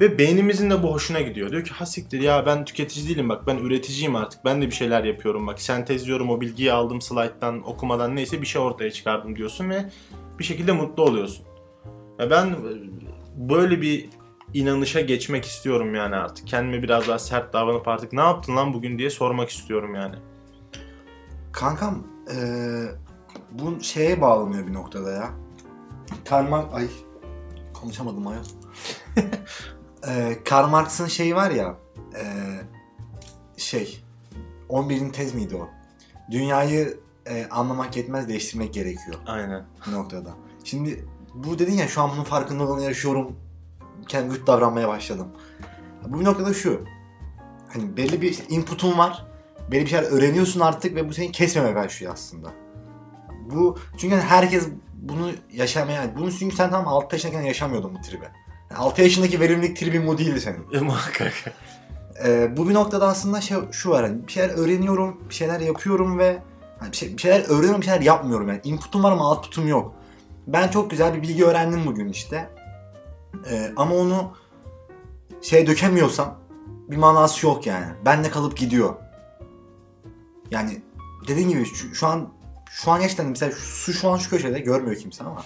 Ve 0.00 0.18
beynimizin 0.18 0.70
de 0.70 0.82
bu 0.82 0.92
hoşuna 0.92 1.20
gidiyor. 1.20 1.50
Diyor 1.50 1.64
ki 1.64 1.70
ha 1.70 1.86
siktir 1.86 2.20
ya 2.20 2.46
ben 2.46 2.64
tüketici 2.64 3.08
değilim 3.08 3.28
bak 3.28 3.46
ben 3.46 3.56
üreticiyim 3.56 4.16
artık. 4.16 4.44
Ben 4.44 4.62
de 4.62 4.66
bir 4.66 4.74
şeyler 4.74 5.04
yapıyorum 5.04 5.46
bak. 5.46 5.60
Sentezliyorum 5.60 6.30
o 6.30 6.40
bilgiyi 6.40 6.72
aldım 6.72 7.00
slayttan 7.00 7.68
okumadan 7.68 8.16
neyse 8.16 8.42
bir 8.42 8.46
şey 8.46 8.62
ortaya 8.62 8.90
çıkardım 8.90 9.36
diyorsun 9.36 9.70
ve 9.70 9.90
bir 10.38 10.44
şekilde 10.44 10.72
mutlu 10.72 11.02
oluyorsun. 11.02 11.46
Ya 12.18 12.30
ben 12.30 12.56
böyle 13.36 13.80
bir 13.80 14.08
inanışa 14.54 15.00
geçmek 15.00 15.44
istiyorum 15.44 15.94
yani 15.94 16.16
artık. 16.16 16.46
Kendime 16.46 16.82
biraz 16.82 17.08
daha 17.08 17.18
sert 17.18 17.52
davranıp 17.52 17.88
artık 17.88 18.12
ne 18.12 18.20
yaptın 18.20 18.56
lan 18.56 18.72
bugün 18.74 18.98
diye 18.98 19.10
sormak 19.10 19.50
istiyorum 19.50 19.94
yani. 19.94 20.16
Kankam 21.52 22.06
eee 22.30 22.88
bu 23.50 23.82
şeye 23.82 24.20
bağlanıyor 24.20 24.66
bir 24.66 24.72
noktada 24.72 25.10
ya. 25.12 25.30
Marx... 26.42 26.64
Ay 26.72 26.86
konuşamadım 27.74 28.26
ayol. 28.26 28.44
Eee 30.06 30.38
Karl 30.44 30.68
Marx'ın 30.68 31.06
şeyi 31.06 31.36
var 31.36 31.50
ya 31.50 31.74
Ee, 32.16 32.24
şey 33.56 34.02
11'in 34.68 35.10
tez 35.10 35.34
miydi 35.34 35.56
o? 35.56 35.68
Dünyayı 36.30 37.00
e, 37.26 37.46
anlamak 37.50 37.96
yetmez 37.96 38.28
değiştirmek 38.28 38.74
gerekiyor 38.74 39.16
Aynen. 39.26 39.64
noktada. 39.92 40.30
Şimdi 40.64 41.04
bu 41.34 41.58
dedin 41.58 41.72
ya 41.72 41.88
şu 41.88 42.02
an 42.02 42.10
bunun 42.10 42.24
farkındalığını 42.24 42.82
yaşıyorum. 42.82 43.36
Kendi 44.08 44.34
güç 44.34 44.46
davranmaya 44.46 44.88
başladım. 44.88 45.28
Bu 46.08 46.20
bir 46.20 46.24
noktada 46.24 46.54
şu. 46.54 46.84
Hani 47.72 47.96
belli 47.96 48.22
bir 48.22 48.38
input'un 48.48 48.98
var. 48.98 49.26
Belli 49.70 49.82
bir 49.84 49.90
şeyler 49.90 50.10
öğreniyorsun 50.10 50.60
artık 50.60 50.94
ve 50.94 51.08
bu 51.08 51.12
seni 51.14 51.32
kesmemeye 51.32 51.74
başlıyor 51.74 52.12
aslında. 52.12 52.52
Bu 53.50 53.78
çünkü 53.98 54.14
hani 54.14 54.24
herkes 54.24 54.68
bunu 54.94 55.30
yaşamaya 55.52 56.16
bunu 56.18 56.32
çünkü 56.32 56.56
sen 56.56 56.70
tam 56.70 56.88
6 56.88 57.14
yaşındayken 57.16 57.42
yaşamıyordun 57.46 57.94
bu 57.94 58.00
tribi. 58.00 58.24
Yani 58.70 58.80
6 58.80 59.02
yaşındaki 59.02 59.40
verimlilik 59.40 59.76
tribin 59.76 60.06
bu 60.06 60.18
değildi 60.18 60.40
senin. 60.40 60.72
E, 60.72 60.80
muhakkak. 60.80 61.32
Ee, 62.24 62.56
bu 62.56 62.68
bir 62.68 62.74
noktada 62.74 63.06
aslında 63.06 63.40
şey, 63.40 63.56
şu 63.72 63.90
var 63.90 64.04
hani 64.04 64.26
bir 64.26 64.32
şeyler 64.32 64.48
öğreniyorum, 64.48 65.20
bir 65.28 65.34
şeyler 65.34 65.60
yapıyorum 65.60 66.18
ve 66.18 66.42
hani 66.78 66.92
bir, 66.92 66.96
şey, 66.96 67.16
bir 67.16 67.22
şeyler 67.22 67.40
öğreniyorum, 67.40 67.80
bir 67.80 67.86
şeyler 67.86 68.00
yapmıyorum 68.00 68.48
yani. 68.48 68.60
Input'um 68.64 69.02
var 69.02 69.12
ama 69.12 69.30
output'um 69.30 69.68
yok. 69.68 69.94
Ben 70.46 70.68
çok 70.68 70.90
güzel 70.90 71.14
bir 71.14 71.22
bilgi 71.22 71.44
öğrendim 71.44 71.86
bugün 71.86 72.08
işte. 72.08 72.50
Ee, 73.50 73.72
ama 73.76 73.94
onu 73.94 74.36
şey 75.42 75.66
dökemiyorsam 75.66 76.38
bir 76.90 76.96
manası 76.96 77.46
yok 77.46 77.66
yani. 77.66 77.86
Bende 78.04 78.30
kalıp 78.30 78.56
gidiyor. 78.56 78.94
Yani 80.50 80.82
dediğim 81.28 81.48
gibi 81.48 81.64
şu, 81.64 81.94
şu 81.94 82.06
an 82.06 82.28
şu 82.70 82.90
an 82.90 83.00
gerçekten 83.00 83.26
mesela 83.26 83.52
su 83.56 83.92
şu 83.92 84.10
an 84.10 84.16
şu 84.16 84.30
köşede 84.30 84.58
görmüyor 84.58 84.96
kimse 84.96 85.24
ama 85.24 85.42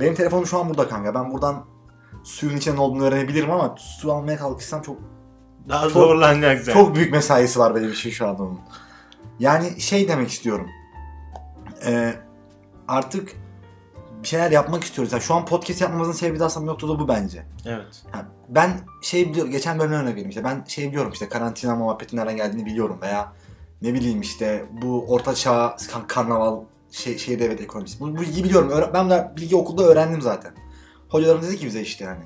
benim 0.00 0.14
telefonum 0.14 0.46
şu 0.46 0.58
an 0.58 0.68
burada 0.68 0.88
kanka. 0.88 1.14
Ben 1.14 1.32
buradan 1.32 1.64
suyun 2.26 2.56
içinde 2.56 2.80
olduğunu 2.80 3.04
öğrenebilirim 3.04 3.50
ama 3.50 3.74
su 3.78 4.12
almaya 4.12 4.36
kalkışsam 4.38 4.82
çok 4.82 4.96
Daha 5.68 5.82
Çok- 5.82 5.92
zorlanacaksın. 5.92 6.72
çok 6.72 6.94
büyük 6.94 7.12
mesaisi 7.12 7.58
var 7.58 7.74
benim 7.74 7.92
için 7.92 8.10
şu 8.10 8.28
an 8.28 8.40
onun. 8.40 8.60
Yani 9.38 9.80
şey 9.80 10.08
demek 10.08 10.30
istiyorum. 10.30 10.68
Ee, 11.86 12.14
artık 12.88 13.32
bir 14.22 14.28
şeyler 14.28 14.50
yapmak 14.50 14.84
istiyoruz. 14.84 15.12
Yani 15.12 15.22
şu 15.22 15.34
an 15.34 15.44
podcast 15.46 15.80
yapmamızın 15.80 16.12
sebebi 16.12 16.40
de 16.40 16.44
aslında 16.44 16.66
bir 16.66 16.70
noktada 16.70 16.98
bu 16.98 17.08
bence. 17.08 17.42
Evet. 17.66 18.02
Ha, 18.12 18.24
ben 18.48 18.70
şey 19.02 19.28
biliyorum, 19.28 19.52
geçen 19.52 19.78
bölümden 19.78 20.00
örnek 20.00 20.10
vereyim 20.12 20.28
işte. 20.28 20.44
Ben 20.44 20.64
şey 20.68 20.88
biliyorum 20.88 21.12
işte 21.12 21.28
karantina 21.28 21.76
muhabbetinin 21.76 22.20
nereden 22.20 22.36
geldiğini 22.36 22.66
biliyorum 22.66 22.98
veya 23.02 23.32
ne 23.82 23.94
bileyim 23.94 24.20
işte 24.20 24.64
bu 24.82 25.04
orta 25.08 25.34
çağ 25.34 25.76
karnaval 26.08 26.60
şey, 26.90 27.18
şehir 27.18 27.38
devlet 27.38 27.60
ekonomisi. 27.60 28.00
Bu, 28.00 28.16
bilgi 28.20 28.44
biliyorum. 28.44 28.90
Ben 28.94 29.10
de 29.10 29.32
bilgi 29.36 29.56
okulda 29.56 29.82
öğrendim 29.82 30.22
zaten. 30.22 30.52
Hocalarım 31.08 31.42
dedi 31.42 31.56
ki 31.56 31.66
bize 31.66 31.80
işte 31.80 32.04
yani. 32.04 32.24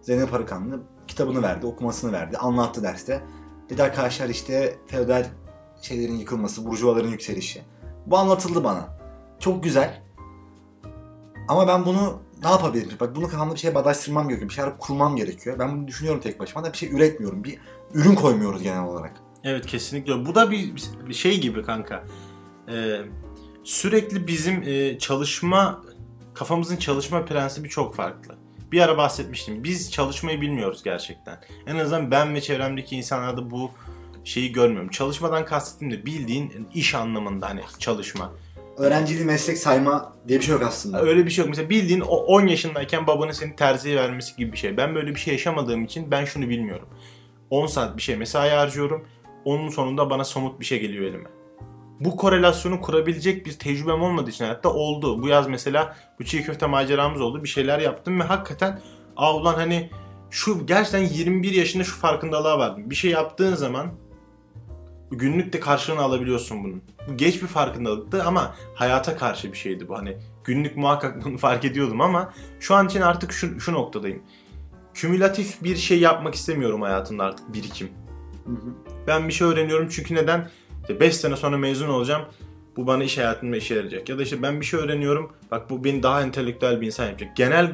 Zeynep 0.00 0.34
Arıkanlı 0.34 0.80
kitabını 1.08 1.42
verdi, 1.42 1.66
okumasını 1.66 2.12
verdi, 2.12 2.36
anlattı 2.36 2.82
derste. 2.82 3.22
Dedi 3.70 3.82
arkadaşlar 3.82 4.28
işte 4.28 4.78
feodal 4.86 5.26
şeylerin 5.82 6.14
yıkılması, 6.14 6.66
burjuvaların 6.66 7.08
yükselişi. 7.10 7.62
Bu 8.06 8.18
anlatıldı 8.18 8.64
bana. 8.64 8.98
Çok 9.38 9.64
güzel. 9.64 10.02
Ama 11.48 11.68
ben 11.68 11.86
bunu 11.86 12.22
ne 12.42 12.48
yapabilirim? 12.48 12.96
Bak 13.00 13.16
bunu 13.16 13.28
kafamda 13.28 13.54
bir 13.54 13.58
şeye 13.58 13.74
bağdaştırmam 13.74 14.28
gerekiyor. 14.28 14.48
Bir 14.48 14.54
şeyler 14.54 14.78
kurmam 14.78 15.16
gerekiyor. 15.16 15.58
Ben 15.58 15.76
bunu 15.76 15.88
düşünüyorum 15.88 16.20
tek 16.20 16.40
başıma 16.40 16.64
da 16.64 16.72
bir 16.72 16.78
şey 16.78 16.92
üretmiyorum. 16.92 17.44
Bir 17.44 17.58
ürün 17.94 18.14
koymuyoruz 18.14 18.62
genel 18.62 18.84
olarak. 18.84 19.12
Evet 19.44 19.66
kesinlikle. 19.66 20.26
Bu 20.26 20.34
da 20.34 20.50
bir, 20.50 20.74
bir 21.08 21.14
şey 21.14 21.40
gibi 21.40 21.62
kanka. 21.62 22.04
Ee, 22.68 22.98
sürekli 23.64 24.26
bizim 24.26 24.62
e, 24.62 24.98
çalışma 24.98 25.82
kafamızın 26.34 26.76
çalışma 26.76 27.24
prensibi 27.24 27.68
çok 27.68 27.94
farklı. 27.94 28.34
Bir 28.72 28.80
ara 28.80 28.96
bahsetmiştim. 28.96 29.64
Biz 29.64 29.92
çalışmayı 29.92 30.40
bilmiyoruz 30.40 30.82
gerçekten. 30.82 31.38
En 31.66 31.76
azından 31.76 32.10
ben 32.10 32.34
ve 32.34 32.40
çevremdeki 32.40 32.96
insanlarda 32.96 33.50
bu 33.50 33.70
şeyi 34.24 34.52
görmüyorum. 34.52 34.88
Çalışmadan 34.90 35.44
kastettiğim 35.44 35.92
de 35.94 36.06
bildiğin 36.06 36.68
iş 36.74 36.94
anlamında 36.94 37.48
hani 37.48 37.60
çalışma. 37.78 38.32
Öğrenciliği 38.76 39.24
meslek 39.24 39.58
sayma 39.58 40.12
diye 40.28 40.38
bir 40.38 40.44
şey 40.44 40.52
yok 40.52 40.62
aslında. 40.62 41.02
Öyle 41.02 41.26
bir 41.26 41.30
şey 41.30 41.42
yok. 41.42 41.48
Mesela 41.48 41.70
bildiğin 41.70 42.00
o 42.00 42.16
10 42.16 42.46
yaşındayken 42.46 43.06
babanın 43.06 43.32
seni 43.32 43.56
terziye 43.56 43.96
vermesi 43.96 44.36
gibi 44.36 44.52
bir 44.52 44.58
şey. 44.58 44.76
Ben 44.76 44.94
böyle 44.94 45.14
bir 45.14 45.20
şey 45.20 45.34
yaşamadığım 45.34 45.84
için 45.84 46.10
ben 46.10 46.24
şunu 46.24 46.48
bilmiyorum. 46.48 46.88
10 47.50 47.66
saat 47.66 47.96
bir 47.96 48.02
şey 48.02 48.16
mesai 48.16 48.50
harcıyorum. 48.50 49.06
Onun 49.44 49.68
sonunda 49.68 50.10
bana 50.10 50.24
somut 50.24 50.60
bir 50.60 50.64
şey 50.64 50.80
geliyor 50.80 51.04
elime. 51.04 51.28
Bu 52.04 52.16
korelasyonu 52.16 52.80
kurabilecek 52.80 53.46
bir 53.46 53.52
tecrübem 53.52 54.02
olmadığı 54.02 54.30
için 54.30 54.44
hayatta 54.44 54.68
oldu. 54.68 55.22
Bu 55.22 55.28
yaz 55.28 55.48
mesela 55.48 55.96
bu 56.18 56.24
çiğ 56.24 56.42
köfte 56.42 56.66
maceramız 56.66 57.20
oldu. 57.20 57.44
Bir 57.44 57.48
şeyler 57.48 57.78
yaptım 57.78 58.20
ve 58.20 58.24
hakikaten 58.24 58.80
aa 59.16 59.36
ulan 59.36 59.54
hani 59.54 59.90
şu 60.30 60.66
gerçekten 60.66 60.98
21 60.98 61.52
yaşında 61.52 61.84
şu 61.84 61.96
farkındalığa 61.96 62.58
vardım. 62.58 62.90
Bir 62.90 62.94
şey 62.94 63.10
yaptığın 63.10 63.54
zaman 63.54 63.92
günlük 65.10 65.52
de 65.52 65.60
karşılığını 65.60 66.00
alabiliyorsun 66.00 66.64
bunun. 66.64 66.82
Bu 67.08 67.16
geç 67.16 67.42
bir 67.42 67.46
farkındalıktı 67.46 68.24
ama 68.24 68.54
hayata 68.74 69.16
karşı 69.16 69.52
bir 69.52 69.58
şeydi 69.58 69.88
bu. 69.88 69.98
Hani 69.98 70.18
günlük 70.44 70.76
muhakkak 70.76 71.24
bunu 71.24 71.38
fark 71.38 71.64
ediyordum 71.64 72.00
ama 72.00 72.32
şu 72.60 72.74
an 72.74 72.86
için 72.86 73.00
artık 73.00 73.32
şu, 73.32 73.60
şu 73.60 73.72
noktadayım. 73.72 74.22
Kümülatif 74.94 75.62
bir 75.62 75.76
şey 75.76 76.00
yapmak 76.00 76.34
istemiyorum 76.34 76.82
hayatımda 76.82 77.24
artık 77.24 77.54
birikim. 77.54 77.88
Hı 78.44 78.52
hı. 78.52 78.74
Ben 79.06 79.28
bir 79.28 79.32
şey 79.32 79.48
öğreniyorum 79.48 79.88
çünkü 79.88 80.14
neden? 80.14 80.50
5 80.88 81.16
sene 81.16 81.36
sonra 81.36 81.58
mezun 81.58 81.88
olacağım. 81.88 82.22
Bu 82.76 82.86
bana 82.86 83.04
iş 83.04 83.18
hayatında 83.18 83.56
işe 83.56 83.74
yarayacak. 83.74 84.08
Ya 84.08 84.18
da 84.18 84.22
işte 84.22 84.42
ben 84.42 84.60
bir 84.60 84.66
şey 84.66 84.80
öğreniyorum. 84.80 85.32
Bak 85.50 85.70
bu 85.70 85.84
beni 85.84 86.02
daha 86.02 86.22
entelektüel 86.22 86.80
bir 86.80 86.86
insan 86.86 87.06
yapacak. 87.06 87.36
Genel 87.36 87.72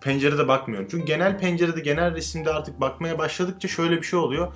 pencerede 0.00 0.48
bakmıyorum. 0.48 0.88
Çünkü 0.90 1.06
genel 1.06 1.38
pencerede, 1.38 1.80
genel 1.80 2.14
resimde 2.14 2.50
artık 2.50 2.80
bakmaya 2.80 3.18
başladıkça 3.18 3.68
şöyle 3.68 3.96
bir 3.96 4.02
şey 4.02 4.18
oluyor. 4.18 4.54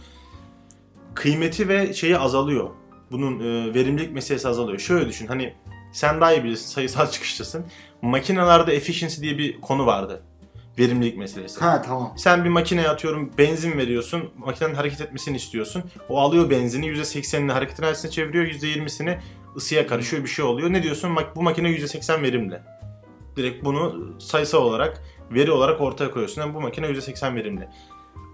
Kıymeti 1.15 1.69
ve 1.69 1.95
şeyi 1.95 2.19
azalıyor. 2.19 2.71
Bunun 3.11 3.41
e, 3.41 3.75
verimlilik 3.75 4.13
meselesi 4.13 4.49
azalıyor. 4.49 4.79
Şöyle 4.79 5.09
düşün 5.09 5.27
hani 5.27 5.55
sen 5.93 6.21
daha 6.21 6.33
iyi 6.33 6.45
bilirsin 6.45 6.67
sayısal 6.67 7.07
çıkıştasın. 7.11 7.67
Makinelerde 8.03 8.77
efficiency 8.77 9.23
diye 9.23 9.39
bir 9.39 9.61
konu 9.61 9.87
vardı. 9.87 10.23
Verimlilik 10.79 11.19
meselesi. 11.19 11.61
Ha 11.61 11.83
tamam. 11.83 12.15
Sen 12.17 12.45
bir 12.45 12.49
makineye 12.49 12.89
atıyorum 12.89 13.31
benzin 13.39 13.79
veriyorsun. 13.79 14.31
Makinenin 14.39 14.75
hareket 14.75 15.01
etmesini 15.01 15.37
istiyorsun. 15.37 15.83
O 16.09 16.21
alıyor 16.21 16.51
benzini 16.51 16.87
%80'ini 16.87 17.53
hareket 17.53 17.81
enerjisine 17.81 18.11
çeviriyor. 18.11 18.45
%20'sini 18.45 19.19
ısıya 19.57 19.87
karışıyor 19.87 20.23
bir 20.23 20.29
şey 20.29 20.45
oluyor. 20.45 20.73
Ne 20.73 20.83
diyorsun? 20.83 21.17
Bu 21.37 21.43
makine 21.43 21.69
%80 21.69 22.23
verimli. 22.23 22.61
Direkt 23.37 23.65
bunu 23.65 24.15
sayısal 24.19 24.63
olarak 24.63 25.03
veri 25.31 25.51
olarak 25.51 25.81
ortaya 25.81 26.11
koyuyorsun. 26.11 26.41
Yani 26.43 26.55
bu 26.55 26.61
makine 26.61 26.87
%80 26.87 27.35
verimli. 27.35 27.69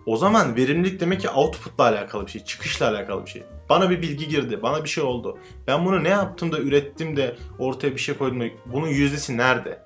O 0.07 0.17
zaman 0.17 0.57
verimlilik 0.57 1.01
demek 1.01 1.21
ki 1.21 1.29
output'la 1.29 1.85
alakalı 1.85 2.27
bir 2.27 2.31
şey, 2.31 2.45
çıkışla 2.45 2.89
alakalı 2.89 3.25
bir 3.25 3.31
şey. 3.31 3.43
Bana 3.69 3.91
bir 3.91 4.03
bilgi 4.03 4.29
girdi, 4.29 4.63
bana 4.63 4.85
bir 4.85 4.89
şey 4.89 5.05
oldu. 5.05 5.39
Ben 5.67 5.85
bunu 5.85 6.05
ne 6.05 6.09
yaptım 6.09 6.53
da 6.53 6.59
ürettim 6.59 7.17
de 7.17 7.37
ortaya 7.59 7.95
bir 7.95 8.01
şey 8.01 8.15
koydum 8.17 8.41
da 8.41 8.45
bunun 8.67 8.87
yüzdesi 8.89 9.37
nerede? 9.37 9.83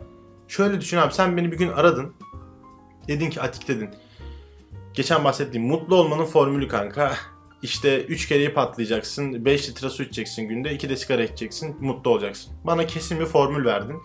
Şöyle 0.49 0.81
düşün 0.81 0.97
abi 0.97 1.15
sen 1.15 1.37
beni 1.37 1.53
bir 1.53 1.59
gün 1.59 1.69
aradın. 1.69 2.15
Dedin 3.09 3.31
ki 3.31 3.41
Atik 3.41 3.69
dedin. 3.69 3.91
Geçen 4.95 5.25
bahsettiğim 5.25 5.67
mutlu 5.67 5.97
olmanın 5.97 6.25
formülü 6.25 6.69
kanka. 6.69 7.15
İşte 7.63 8.05
3 8.05 8.29
kereyi 8.29 8.55
patlayacaksın, 8.55 9.45
5 9.45 9.69
litre 9.69 9.91
su 9.91 10.03
içeceksin 10.03 10.43
günde, 10.43 10.75
2 10.75 10.89
de 10.89 10.97
sigara 10.97 11.23
içeceksin, 11.23 11.77
mutlu 11.81 12.11
olacaksın. 12.11 12.53
Bana 12.65 12.87
kesin 12.87 13.21
bir 13.21 13.27
formül 13.27 13.65
verdin. 13.65 13.97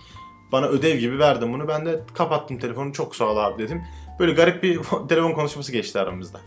Bana 0.51 0.65
ödev 0.65 0.97
gibi 0.97 1.19
verdin 1.19 1.53
bunu. 1.53 1.67
Ben 1.67 1.85
de 1.85 2.03
kapattım 2.13 2.59
telefonu 2.59 2.93
çok 2.93 3.15
sağ 3.15 3.25
ol 3.25 3.37
abi 3.37 3.63
dedim. 3.63 3.83
Böyle 4.19 4.31
garip 4.31 4.63
bir 4.63 4.79
telefon 5.09 5.31
konuşması 5.31 5.71
geçti 5.71 5.99
aramızda. 5.99 6.39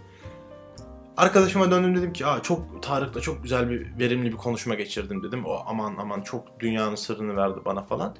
Arkadaşıma 1.17 1.71
döndüm 1.71 1.97
dedim 1.97 2.13
ki 2.13 2.27
Aa, 2.27 2.43
çok 2.43 2.83
Tarık'la 2.83 3.21
çok 3.21 3.43
güzel 3.43 3.71
bir 3.71 3.99
verimli 3.99 4.33
bir 4.33 4.37
konuşma 4.37 4.75
geçirdim 4.75 5.23
dedim. 5.23 5.45
O 5.47 5.63
aman 5.67 5.97
aman 5.99 6.21
çok 6.23 6.61
dünyanın 6.61 6.95
sırrını 6.95 7.37
verdi 7.37 7.59
bana 7.65 7.83
falan. 7.83 8.17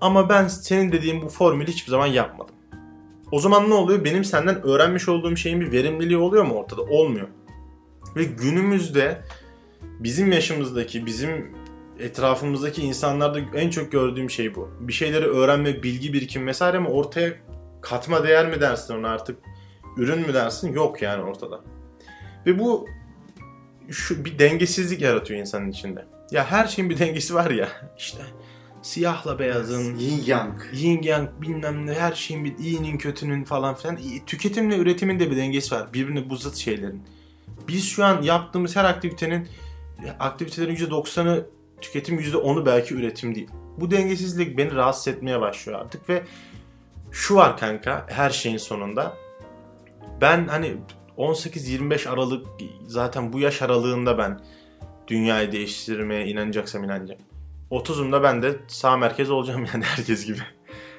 Ama 0.00 0.28
ben 0.28 0.48
senin 0.48 0.92
dediğin 0.92 1.22
bu 1.22 1.28
formülü 1.28 1.70
hiçbir 1.70 1.90
zaman 1.90 2.06
yapmadım. 2.06 2.55
O 3.32 3.40
zaman 3.40 3.70
ne 3.70 3.74
oluyor? 3.74 4.04
Benim 4.04 4.24
senden 4.24 4.62
öğrenmiş 4.62 5.08
olduğum 5.08 5.36
şeyin 5.36 5.60
bir 5.60 5.72
verimliliği 5.72 6.16
oluyor 6.16 6.44
mu 6.44 6.54
ortada? 6.54 6.82
Olmuyor. 6.82 7.28
Ve 8.16 8.24
günümüzde 8.24 9.22
bizim 9.82 10.32
yaşımızdaki, 10.32 11.06
bizim 11.06 11.54
etrafımızdaki 11.98 12.82
insanlarda 12.82 13.40
en 13.54 13.70
çok 13.70 13.92
gördüğüm 13.92 14.30
şey 14.30 14.54
bu. 14.54 14.70
Bir 14.80 14.92
şeyleri 14.92 15.26
öğrenme, 15.26 15.82
bilgi 15.82 16.12
birikim 16.12 16.46
vesaire 16.46 16.76
ama 16.76 16.90
ortaya 16.90 17.32
katma 17.80 18.24
değer 18.24 18.50
mi 18.50 18.60
dersin 18.60 18.94
ona 18.94 19.08
artık? 19.08 19.38
Ürün 19.96 20.18
mü 20.18 20.34
dersin? 20.34 20.72
Yok 20.72 21.02
yani 21.02 21.22
ortada. 21.22 21.60
Ve 22.46 22.58
bu 22.58 22.86
şu 23.90 24.24
bir 24.24 24.38
dengesizlik 24.38 25.00
yaratıyor 25.00 25.40
insanın 25.40 25.70
içinde. 25.70 26.06
Ya 26.30 26.50
her 26.50 26.66
şeyin 26.66 26.90
bir 26.90 26.98
dengesi 26.98 27.34
var 27.34 27.50
ya. 27.50 27.68
İşte 27.98 28.22
siyahla 28.86 29.38
beyazın, 29.38 29.96
Yin 29.96 30.24
yang. 30.26 30.54
yin 30.72 31.02
yang 31.02 31.28
bilmem 31.42 31.86
ne 31.86 31.94
her 31.94 32.12
şeyin 32.12 32.44
bir 32.44 32.58
iyinin 32.58 32.98
kötünün 32.98 33.44
falan 33.44 33.74
filan. 33.74 33.98
Tüketimle 34.26 34.76
üretimin 34.76 35.20
de 35.20 35.30
bir 35.30 35.36
dengesi 35.36 35.74
var. 35.74 35.92
Birbirine 35.94 36.30
bu 36.30 36.36
zıt 36.36 36.56
şeylerin. 36.56 37.02
Biz 37.68 37.88
şu 37.88 38.04
an 38.04 38.22
yaptığımız 38.22 38.76
her 38.76 38.84
aktivitenin 38.84 39.48
aktivitelerin 40.20 40.76
%90'ı 40.76 41.46
tüketim 41.80 42.18
%10'u 42.20 42.66
belki 42.66 42.94
üretim 42.94 43.34
değil. 43.34 43.48
Bu 43.78 43.90
dengesizlik 43.90 44.58
beni 44.58 44.74
rahatsız 44.74 45.08
etmeye 45.08 45.40
başlıyor 45.40 45.80
artık 45.80 46.08
ve 46.08 46.22
şu 47.12 47.34
var 47.34 47.56
kanka 47.56 48.06
her 48.08 48.30
şeyin 48.30 48.56
sonunda. 48.56 49.16
Ben 50.20 50.48
hani 50.48 50.76
18-25 51.18 52.08
Aralık 52.08 52.46
zaten 52.86 53.32
bu 53.32 53.40
yaş 53.40 53.62
aralığında 53.62 54.18
ben 54.18 54.40
dünyayı 55.08 55.52
değiştirmeye 55.52 56.26
inanacaksam 56.26 56.84
inanacağım. 56.84 57.25
30'umda 57.70 58.22
ben 58.22 58.42
de 58.42 58.56
sağ 58.68 58.96
merkez 58.96 59.30
olacağım 59.30 59.66
yani 59.74 59.84
herkes 59.84 60.26
gibi. 60.26 60.38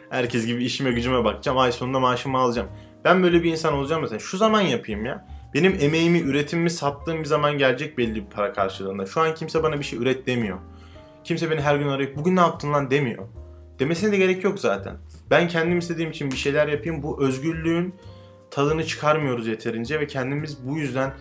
Herkes 0.10 0.46
gibi 0.46 0.64
işime 0.64 0.92
gücüme 0.92 1.24
bakacağım. 1.24 1.58
Ay 1.58 1.72
sonunda 1.72 2.00
maaşımı 2.00 2.38
alacağım. 2.38 2.68
Ben 3.06 3.24
böyle 3.24 3.44
bir 3.44 3.52
insan 3.52 3.74
olacağım 3.74 4.02
mesela. 4.02 4.20
Şu 4.20 4.38
zaman 4.38 4.62
yapayım 4.62 5.06
ya. 5.06 5.28
Benim 5.54 5.78
emeğimi, 5.82 6.20
üretimimi 6.20 6.70
sattığım 6.70 7.20
bir 7.20 7.26
zaman 7.26 7.58
gelecek 7.58 7.98
belli 7.98 8.16
bir 8.16 8.30
para 8.30 8.54
karşılığında. 8.54 9.06
Şu 9.06 9.22
an 9.22 9.36
kimse 9.36 9.64
bana 9.64 9.80
bir 9.80 9.84
şey 9.84 10.00
üret 10.00 10.28
demiyor. 10.28 10.58
Kimse 11.24 11.52
beni 11.52 11.62
her 11.62 11.76
gün 11.76 11.88
arayıp 11.88 12.18
bugün 12.18 12.36
ne 12.36 12.40
yaptın 12.40 12.74
lan 12.74 12.92
demiyor. 12.92 13.28
Demesine 13.80 14.12
de 14.12 14.18
gerek 14.18 14.44
yok 14.44 14.60
zaten. 14.60 14.98
Ben 15.30 15.48
kendim 15.48 15.80
istediğim 15.80 16.12
için 16.12 16.32
bir 16.32 16.38
şeyler 16.38 16.68
yapayım. 16.68 17.04
Bu 17.04 17.24
özgürlüğün 17.24 17.96
tadını 18.52 18.86
çıkarmıyoruz 18.86 19.48
yeterince 19.48 20.00
ve 20.00 20.08
kendimiz 20.08 20.68
bu 20.68 20.78
yüzden 20.78 21.14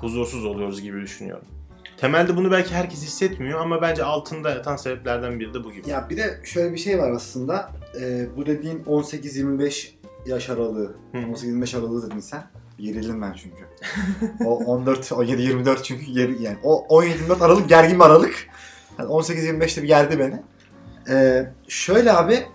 huzursuz 0.00 0.44
oluyoruz 0.44 0.82
gibi 0.82 1.00
düşünüyorum. 1.00 1.57
Temelde 2.00 2.36
bunu 2.36 2.50
belki 2.50 2.74
herkes 2.74 3.02
hissetmiyor 3.02 3.60
ama 3.60 3.82
bence 3.82 4.04
altında 4.04 4.50
yatan 4.50 4.76
sebeplerden 4.76 5.40
biri 5.40 5.54
de 5.54 5.64
bu 5.64 5.72
gibi. 5.72 5.90
Ya 5.90 6.10
bir 6.10 6.16
de 6.16 6.40
şöyle 6.44 6.72
bir 6.72 6.78
şey 6.78 6.98
var 6.98 7.10
aslında. 7.10 7.70
Ee, 8.00 8.26
bu 8.36 8.46
dediğin 8.46 8.84
18-25 8.84 9.90
yaş 10.26 10.50
aralığı. 10.50 10.96
Hı. 11.12 11.18
18-25 11.18 11.78
aralığı 11.78 12.10
dedin 12.10 12.20
sen. 12.20 12.42
Gerildim 12.78 13.22
ben 13.22 13.32
çünkü. 13.32 13.64
o 14.44 14.56
14, 14.56 15.10
17-24 15.10 15.82
çünkü 15.82 16.12
geri, 16.12 16.42
yani 16.42 16.58
o 16.62 17.02
17-24 17.02 17.44
aralık 17.44 17.68
gergin 17.68 17.98
bir 17.98 18.04
aralık. 18.04 18.48
Yani 18.98 19.10
18-25'te 19.10 19.82
bir 19.82 19.86
geldi 19.86 20.18
beni. 20.18 20.42
Ee, 21.10 21.52
şöyle 21.68 22.12
abi 22.12 22.46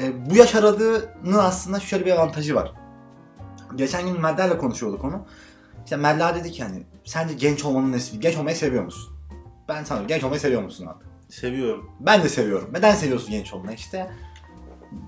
e, 0.00 0.30
bu 0.30 0.36
yaş 0.36 0.54
aralığının 0.54 1.38
aslında 1.38 1.80
şöyle 1.80 2.06
bir 2.06 2.10
avantajı 2.10 2.54
var. 2.54 2.72
Geçen 3.76 4.06
gün 4.06 4.20
Melda 4.20 4.58
konuşuyorduk 4.58 5.04
onu. 5.04 5.26
İşte 5.84 5.96
Melda 5.96 6.34
dedi 6.34 6.52
ki 6.52 6.62
hani 6.62 6.82
sence 7.04 7.34
genç 7.34 7.64
olmanın 7.64 7.92
nesi? 7.92 8.20
Genç 8.20 8.36
olmayı 8.36 8.56
seviyor 8.56 8.84
musun? 8.84 9.14
Ben 9.68 9.84
sana 9.84 10.02
genç 10.02 10.24
olmayı 10.24 10.40
seviyor 10.40 10.62
musun 10.62 10.86
abi? 10.86 11.04
Seviyorum. 11.34 11.90
Ben 12.00 12.22
de 12.22 12.28
seviyorum. 12.28 12.68
Neden 12.72 12.94
seviyorsun 12.94 13.30
genç 13.30 13.52
olmayı? 13.54 13.76
İşte 13.76 14.10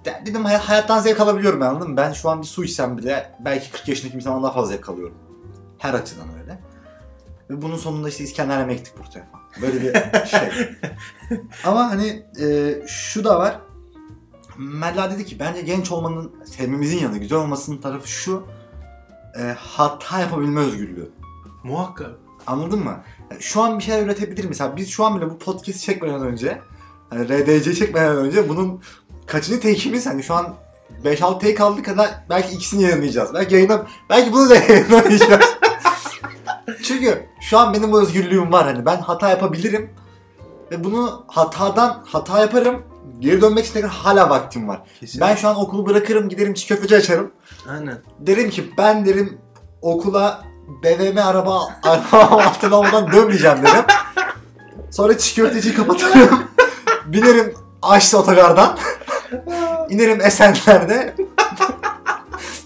de- 0.05 0.23
dedim 0.27 0.45
hay- 0.45 0.57
hayattan 0.57 1.01
zevk 1.01 1.21
alabiliyorum 1.21 1.61
ben 1.61 1.67
anladın 1.67 1.91
mı? 1.91 1.97
Ben 1.97 2.13
şu 2.13 2.31
an 2.31 2.43
bir 2.43 2.47
su 2.47 2.65
içsem 2.65 2.99
bile 2.99 3.33
belki 3.45 3.71
40 3.73 3.89
yaşındaki 3.89 4.13
bir 4.15 4.21
insandan 4.23 4.43
daha 4.43 4.53
fazla 4.53 4.73
zevk 4.73 4.89
alıyorum. 4.89 5.17
Her 5.79 5.95
açıdan 5.95 6.27
öyle. 6.41 6.59
Ve 7.51 7.63
bunun 7.63 7.77
sonunda 7.77 8.09
işte 8.09 8.25
İskender 8.25 8.59
yemeğe 8.59 8.79
gittik 8.79 8.99
Burta'ya 8.99 9.25
falan. 9.33 9.45
Böyle 9.63 9.81
bir 9.83 10.27
şey. 10.27 10.49
Ama 11.65 11.91
hani 11.91 12.27
e, 12.41 12.75
şu 12.87 13.25
da 13.25 13.39
var. 13.39 13.61
Mella 14.59 15.11
dedi 15.11 15.27
ki 15.27 15.39
bence 15.39 15.61
genç 15.63 15.93
olmanın 15.93 16.33
sevmemizin 16.45 16.99
yanı 16.99 17.19
güzel 17.19 17.39
olmasının 17.39 17.79
tarafı 17.81 18.09
şu. 18.09 18.47
E, 19.39 19.43
hata 19.59 20.21
yapabilme 20.21 20.61
özgürlüğü. 20.61 21.11
Muhakkak. 21.67 22.11
Anladın 22.47 22.79
mı? 22.79 23.01
Şu 23.41 23.63
an 23.63 23.79
bir 23.79 23.85
şeyler 23.85 24.03
üretebilir 24.03 24.45
mesela. 24.45 24.77
Biz 24.77 24.91
şu 24.91 25.05
an 25.05 25.17
bile 25.17 25.31
bu 25.31 25.39
podcast'i 25.39 25.81
çekmeden 25.81 26.23
önce, 26.23 26.61
RDC 27.15 27.75
çekmeden 27.75 28.17
önce 28.17 28.49
bunun 28.49 28.83
kaçıncı 29.27 29.61
take'imiz? 29.61 30.07
Hani 30.07 30.23
şu 30.23 30.35
an 30.35 30.55
5-6 31.05 31.39
take 31.39 31.63
aldık 31.63 31.85
kadar 31.85 32.11
belki 32.31 32.55
ikisini 32.55 32.83
yayınlayacağız. 32.83 33.35
Belki 33.35 33.55
yayınlam 33.55 33.87
belki 34.11 34.33
bunu 34.33 34.51
da 34.51 34.55
yayınlamayacağız. 34.69 35.57
Çünkü 36.83 37.27
şu 37.41 37.59
an 37.59 37.75
benim 37.75 37.93
bu 37.93 38.03
özgürlüğüm 38.03 38.53
var. 38.53 38.65
Hani 38.65 38.87
ben 38.87 38.97
hata 38.97 39.31
yapabilirim. 39.31 39.91
Ve 40.71 40.85
bunu 40.85 41.25
hatadan 41.29 42.05
hata 42.07 42.41
yaparım. 42.41 42.83
Geri 43.21 43.41
dönmek 43.41 43.65
için 43.65 43.75
tekrar 43.75 43.91
hala 43.91 44.31
vaktim 44.31 44.69
var. 44.69 44.83
Kesin. 45.01 45.21
Ben 45.21 45.35
şu 45.35 45.49
an 45.49 45.57
okulu 45.57 45.87
bırakırım 45.87 46.29
giderim 46.29 46.55
çiğ 46.55 46.69
köfteci 46.69 46.97
açarım. 46.97 47.33
Aynen. 47.69 47.99
Derim 48.19 48.51
ki 48.51 48.73
ben 48.79 49.07
derim 49.07 49.39
okula 49.83 50.45
BVM 50.69 51.19
araba 51.19 51.69
araba 51.83 52.43
altına 52.45 52.77
olmadan 52.77 53.13
dönmeyeceğim 53.13 53.59
derim. 53.63 53.85
Sonra 54.91 55.19
çiğ 55.19 55.35
köfteciyi 55.35 55.75
kapatırım. 55.75 56.41
Binerim 57.07 57.55
Aşlı 57.83 58.19
otogardan. 58.19 58.79
İnerim 59.91 60.21
Esenler'de. 60.21 61.15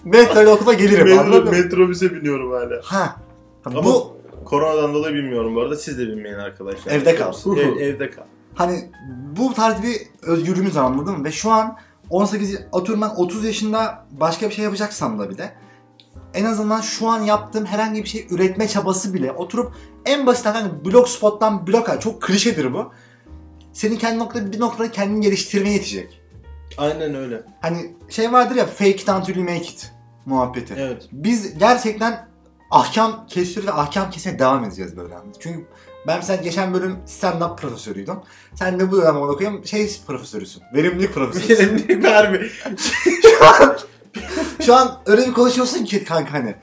Metro 0.05 0.51
okula 0.51 0.73
gelirim 0.73 1.19
anladın 1.19 1.45
mı? 1.45 1.51
metrobüse 1.51 2.15
biniyorum 2.15 2.53
hala. 2.53 2.81
Ha. 2.85 3.17
Ama- 3.65 3.85
Bu 3.85 4.17
Koronadan 4.45 4.95
dolayı 4.95 5.15
bilmiyorum 5.15 5.55
bu 5.57 5.61
arada. 5.61 5.77
Siz 5.77 5.99
de 5.99 6.03
bilmeyin 6.03 6.35
arkadaşlar. 6.39 6.93
Evde 6.93 7.17
kal. 7.17 7.33
Ev, 7.57 7.77
evde 7.77 8.11
kal. 8.11 8.23
hani 8.55 8.91
bu 9.39 9.55
tarz 9.55 9.83
bir 9.83 9.97
özgürlüğümüz 10.23 10.77
var 10.77 10.83
anladın 10.83 11.19
mı? 11.19 11.25
Ve 11.25 11.33
şu 11.33 11.51
an 11.51 11.77
18 12.11 12.59
atıyorum 12.73 13.03
ben 13.03 13.09
30 13.17 13.45
yaşında 13.45 14.07
başka 14.11 14.49
bir 14.49 14.55
şey 14.55 14.65
yapacaksam 14.65 15.19
da 15.19 15.31
bile 15.31 15.55
en 16.35 16.45
azından 16.45 16.81
şu 16.81 17.09
an 17.09 17.23
yaptığım 17.23 17.67
herhangi 17.67 18.05
bir 18.05 18.09
şey 18.09 18.27
üretme 18.31 18.69
çabası 18.69 19.15
bile 19.15 19.33
oturup 19.33 19.73
en 20.07 20.27
basit 20.27 20.47
hani 20.47 20.85
blog 20.85 21.09
spot'tan 21.09 21.67
blog 21.67 22.01
çok 22.01 22.23
klişedir 22.23 22.73
bu. 22.73 22.93
Senin 23.73 23.97
kendi 23.97 24.19
noktada 24.19 24.53
bir 24.53 24.61
noktada 24.61 24.91
kendini 24.91 25.21
geliştirmeye 25.21 25.75
yetecek. 25.75 26.21
Aynen 26.79 27.15
öyle. 27.15 27.43
Hani 27.61 27.95
şey 28.09 28.33
vardır 28.33 28.55
ya 28.55 28.67
fake 28.67 28.91
it 28.91 29.09
until 29.09 29.37
you 29.37 29.45
make 29.45 29.65
it 29.65 29.93
muhabbeti. 30.27 30.75
Evet. 30.79 31.09
Biz 31.13 31.59
gerçekten 31.59 32.29
ahkam 32.71 33.27
kesiyoruz 33.27 33.67
ve 33.67 33.73
ahkam 33.73 34.11
kesmeye 34.11 34.39
devam 34.39 34.65
edeceğiz 34.65 34.97
böyle. 34.97 35.15
Çünkü 35.41 35.67
ben 36.07 36.17
mesela 36.17 36.43
geçen 36.43 36.75
bölüm 36.75 36.97
stand-up 37.07 37.57
profesörüydüm. 37.57 38.17
Sen 38.55 38.81
de 38.81 38.91
bu 38.91 39.03
dönem 39.03 39.17
okuyayım 39.17 39.67
şey 39.67 39.91
profesörüsün. 40.07 40.63
Verimlilik 40.75 41.15
profesörüsün. 41.15 41.57
Verimlilik 41.89 42.05
harbi. 42.05 42.51
şu, 43.23 43.47
an, 43.47 43.79
şu 44.67 44.75
an 44.75 44.99
öyle 45.07 45.27
bir 45.27 45.33
konuşuyorsun 45.33 45.85
ki 45.85 46.05
kanka 46.05 46.33
hani. 46.33 46.55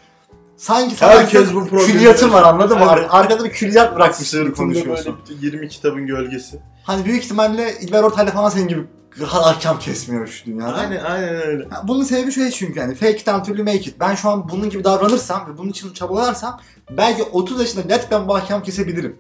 Sanki 0.58 0.96
sana 0.96 1.12
Herkes 1.12 1.54
bu 1.54 1.68
problemi 1.68 1.92
külliyatın 1.92 2.34
var 2.34 2.44
anladın 2.44 2.78
mı? 2.80 2.86
Evet. 2.90 3.06
Ar- 3.12 3.20
Arkada 3.20 3.44
bir 3.44 3.50
külliyat 3.50 3.96
bırakmışsın 3.96 4.52
konuşuyorsun. 4.52 5.18
böyle 5.30 5.46
20 5.46 5.70
kitabın 5.70 6.08
gölgesi. 6.08 6.60
Hani 6.84 7.06
büyük 7.06 7.24
ihtimalle 7.24 7.74
İlber 7.82 8.04
Ortaylı 8.04 8.32
falan 8.32 8.50
senin 8.50 8.68
gibi 8.68 8.82
ahkam 9.26 9.80
kesmiyor 9.80 10.28
şu 10.28 10.46
dünyada. 10.46 10.74
Aynen 10.76 11.04
aynen 11.04 11.48
öyle. 11.48 11.68
Ha, 11.70 11.84
Bunun 11.88 12.04
sebebi 12.04 12.32
şöyle 12.32 12.52
çünkü 12.52 12.80
yani 12.80 12.96
fake 12.96 13.18
it 13.18 13.28
until 13.28 13.58
you 13.58 13.66
make 13.66 13.78
it. 13.78 14.00
Ben 14.00 14.16
şu 14.16 14.30
an 14.30 14.50
bunun 14.50 14.70
gibi 14.70 14.84
davranırsam 14.84 15.50
ve 15.54 15.58
bunun 15.58 15.70
için 15.70 15.94
çabalarsam 15.94 16.62
belki 16.98 17.24
30 17.24 17.60
yaşında 17.60 17.82
gerçekten 17.82 18.28
bu 18.28 18.36
ahkam 18.36 18.64
kesebilirim. 18.64 19.18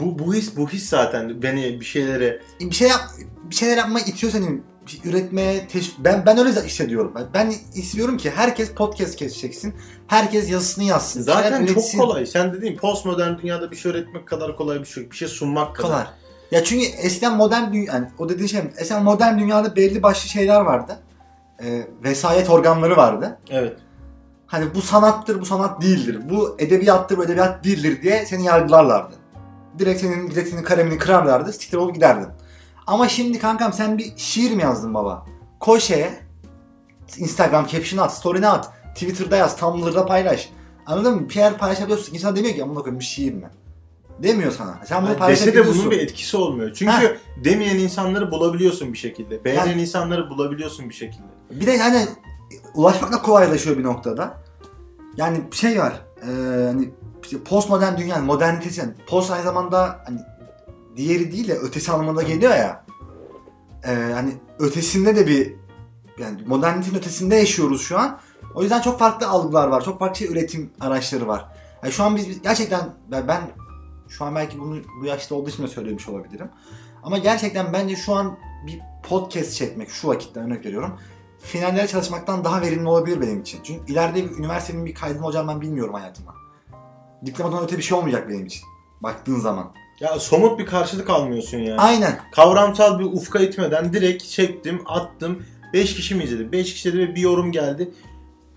Bu 0.00 0.18
bu 0.18 0.34
his 0.34 0.56
bu 0.56 0.68
his 0.68 0.88
zaten 0.88 1.42
beni 1.42 1.80
bir 1.80 1.84
şeylere 1.84 2.40
Bir 2.60 2.74
şey 2.74 2.88
yap, 2.88 3.00
bir 3.50 3.54
şeyler 3.54 3.76
yapmaya 3.76 4.04
itiyor 4.04 4.32
seni. 4.32 4.60
Üretmeye 5.04 5.68
teşvik. 5.68 5.98
Ben 5.98 6.26
ben 6.26 6.38
öyle 6.38 6.50
hissediyorum. 6.50 7.12
Ben- 7.14 7.26
Ben 7.34 7.54
istiyorum 7.74 8.16
ki 8.16 8.30
herkes 8.30 8.70
podcast 8.72 9.16
keseceksin. 9.16 9.74
Herkes 10.06 10.50
yazısını 10.50 10.84
yazsın. 10.84 11.22
zaten 11.22 11.66
çok 11.66 11.76
üretsin. 11.76 11.98
kolay. 11.98 12.26
Sen 12.26 12.54
dediğin 12.54 12.76
postmodern 12.76 13.38
dünyada 13.38 13.70
bir 13.70 13.76
şey 13.76 13.92
öğretmek 13.92 14.26
kadar 14.26 14.56
kolay 14.56 14.80
bir 14.80 14.84
şey. 14.84 15.10
Bir 15.10 15.16
şey 15.16 15.28
sunmak 15.28 15.76
kadar. 15.76 15.88
Kolay. 15.90 16.04
Ya 16.50 16.64
çünkü 16.64 16.86
eskiden 16.86 17.36
modern 17.36 17.72
dünya, 17.72 17.92
yani 17.92 18.06
o 18.18 18.28
dediğin 18.28 18.48
şey, 18.48 18.60
eskiden 18.78 19.02
modern 19.04 19.38
dünyada 19.38 19.76
belli 19.76 20.02
başlı 20.02 20.28
şeyler 20.28 20.60
vardı. 20.60 20.98
Ee, 21.62 21.86
vesayet 22.04 22.50
organları 22.50 22.96
vardı. 22.96 23.38
Evet. 23.50 23.76
Hani 24.46 24.74
bu 24.74 24.82
sanattır, 24.82 25.40
bu 25.40 25.44
sanat 25.46 25.82
değildir. 25.82 26.18
Bu 26.30 26.56
edebiyattır, 26.58 27.18
bu 27.18 27.24
edebiyat 27.24 27.64
değildir 27.64 28.02
diye 28.02 28.26
seni 28.26 28.44
yargılarlardı. 28.44 29.14
Direkt 29.78 30.00
senin 30.00 30.30
biletini, 30.30 30.62
kalemini 30.62 30.98
kırarlardı, 30.98 31.52
siktir 31.52 31.76
olup 31.78 31.94
giderdin. 31.94 32.28
Ama 32.88 33.08
şimdi 33.08 33.38
kankam 33.38 33.72
sen 33.72 33.98
bir 33.98 34.12
şiir 34.16 34.50
mi 34.50 34.62
yazdın 34.62 34.94
baba? 34.94 35.26
Koy 35.60 35.80
şeye, 35.80 36.18
Instagram 37.16 37.66
caption 37.66 38.04
at, 38.04 38.14
story'ne 38.16 38.48
at, 38.48 38.70
Twitter'da 38.94 39.36
yaz, 39.36 39.56
Tumblr'da 39.56 40.06
paylaş. 40.06 40.48
Anladın 40.86 41.14
mı? 41.14 41.30
Şeyler 41.30 41.58
paylaşabiliyorsun. 41.58 42.14
İnsan 42.14 42.36
demiyor 42.36 42.54
ki 42.54 42.62
amına 42.62 42.78
koyayım 42.78 43.00
bir 43.00 43.04
şiir 43.04 43.34
mi? 43.34 43.50
Demiyor 44.22 44.52
sana. 44.52 44.80
Sen 44.86 45.02
bunu 45.02 45.16
Yani 45.20 45.30
dese 45.32 45.54
de 45.54 45.66
bunun 45.66 45.90
bir 45.90 45.98
etkisi 45.98 46.36
olmuyor. 46.36 46.72
Çünkü 46.74 47.18
demeyen 47.44 47.78
insanları 47.78 48.30
bulabiliyorsun 48.30 48.92
bir 48.92 48.98
şekilde. 48.98 49.44
Beğenen 49.44 49.66
Yani- 49.66 49.82
insanları 49.82 50.30
bulabiliyorsun 50.30 50.88
bir 50.88 50.94
şekilde. 50.94 51.26
Bir 51.50 51.66
de 51.66 51.72
yani 51.72 52.06
ulaşmak 52.74 53.12
da 53.12 53.22
kolaylaşıyor 53.22 53.78
bir 53.78 53.84
noktada. 53.84 54.36
Yani 55.16 55.40
şey 55.52 55.78
var. 55.78 56.02
E, 56.22 56.26
hani 56.66 56.90
postmodern 57.44 57.96
dünya, 57.96 58.18
modernitesi 58.18 58.80
yani 58.80 58.92
post 59.06 59.30
aynı 59.30 59.44
zamanda 59.44 60.00
hani 60.06 60.20
diğeri 60.98 61.32
değil 61.32 61.48
de 61.48 61.54
ötesi 61.54 61.92
anlamında 61.92 62.22
geliyor 62.22 62.52
ya. 62.54 62.84
E, 63.84 64.12
hani 64.14 64.32
ötesinde 64.58 65.16
de 65.16 65.26
bir 65.26 65.54
yani 66.18 66.42
modernitenin 66.46 66.98
ötesinde 66.98 67.36
yaşıyoruz 67.36 67.82
şu 67.82 67.98
an. 67.98 68.18
O 68.54 68.62
yüzden 68.62 68.80
çok 68.80 68.98
farklı 68.98 69.28
algılar 69.28 69.68
var. 69.68 69.84
Çok 69.84 69.98
farklı 69.98 70.16
şey 70.16 70.28
üretim 70.28 70.70
araçları 70.80 71.28
var. 71.28 71.48
Yani 71.82 71.92
şu 71.92 72.04
an 72.04 72.16
biz 72.16 72.42
gerçekten 72.42 72.94
ben, 73.10 73.40
şu 74.08 74.24
an 74.24 74.34
belki 74.34 74.60
bunu 74.60 74.80
bu 75.00 75.04
yaşta 75.04 75.34
olduğu 75.34 75.50
için 75.50 75.62
de 75.62 75.68
söylemiş 75.68 76.08
olabilirim. 76.08 76.48
Ama 77.02 77.18
gerçekten 77.18 77.72
bence 77.72 77.96
şu 77.96 78.14
an 78.14 78.38
bir 78.66 78.80
podcast 79.02 79.54
çekmek 79.54 79.90
şu 79.90 80.08
vakitte 80.08 80.40
örnek 80.40 80.66
veriyorum 80.66 80.98
finallere 81.38 81.86
çalışmaktan 81.86 82.44
daha 82.44 82.60
verimli 82.60 82.88
olabilir 82.88 83.20
benim 83.20 83.40
için. 83.40 83.60
Çünkü 83.62 83.92
ileride 83.92 84.24
bir 84.24 84.38
üniversitenin 84.38 84.86
bir 84.86 84.94
kaydım 84.94 85.24
olacağını 85.24 85.48
ben 85.48 85.60
bilmiyorum 85.60 85.94
hayatıma. 85.94 86.34
Diplomadan 87.26 87.64
öte 87.64 87.78
bir 87.78 87.82
şey 87.82 87.98
olmayacak 87.98 88.28
benim 88.28 88.46
için. 88.46 88.62
Baktığın 89.00 89.40
zaman. 89.40 89.72
Ya 90.00 90.20
somut 90.20 90.58
bir 90.58 90.66
karşılık 90.66 91.10
almıyorsun 91.10 91.58
yani. 91.58 91.80
Aynen. 91.80 92.20
Kavramsal 92.32 92.98
bir 92.98 93.04
ufka 93.04 93.38
itmeden 93.38 93.92
direkt 93.92 94.24
çektim, 94.24 94.82
attım. 94.86 95.42
5 95.72 95.94
kişi 95.94 96.14
mi 96.14 96.24
izledi? 96.24 96.52
5 96.52 96.74
kişi 96.74 96.98
ve 96.98 97.14
bir 97.14 97.20
yorum 97.20 97.52
geldi. 97.52 97.90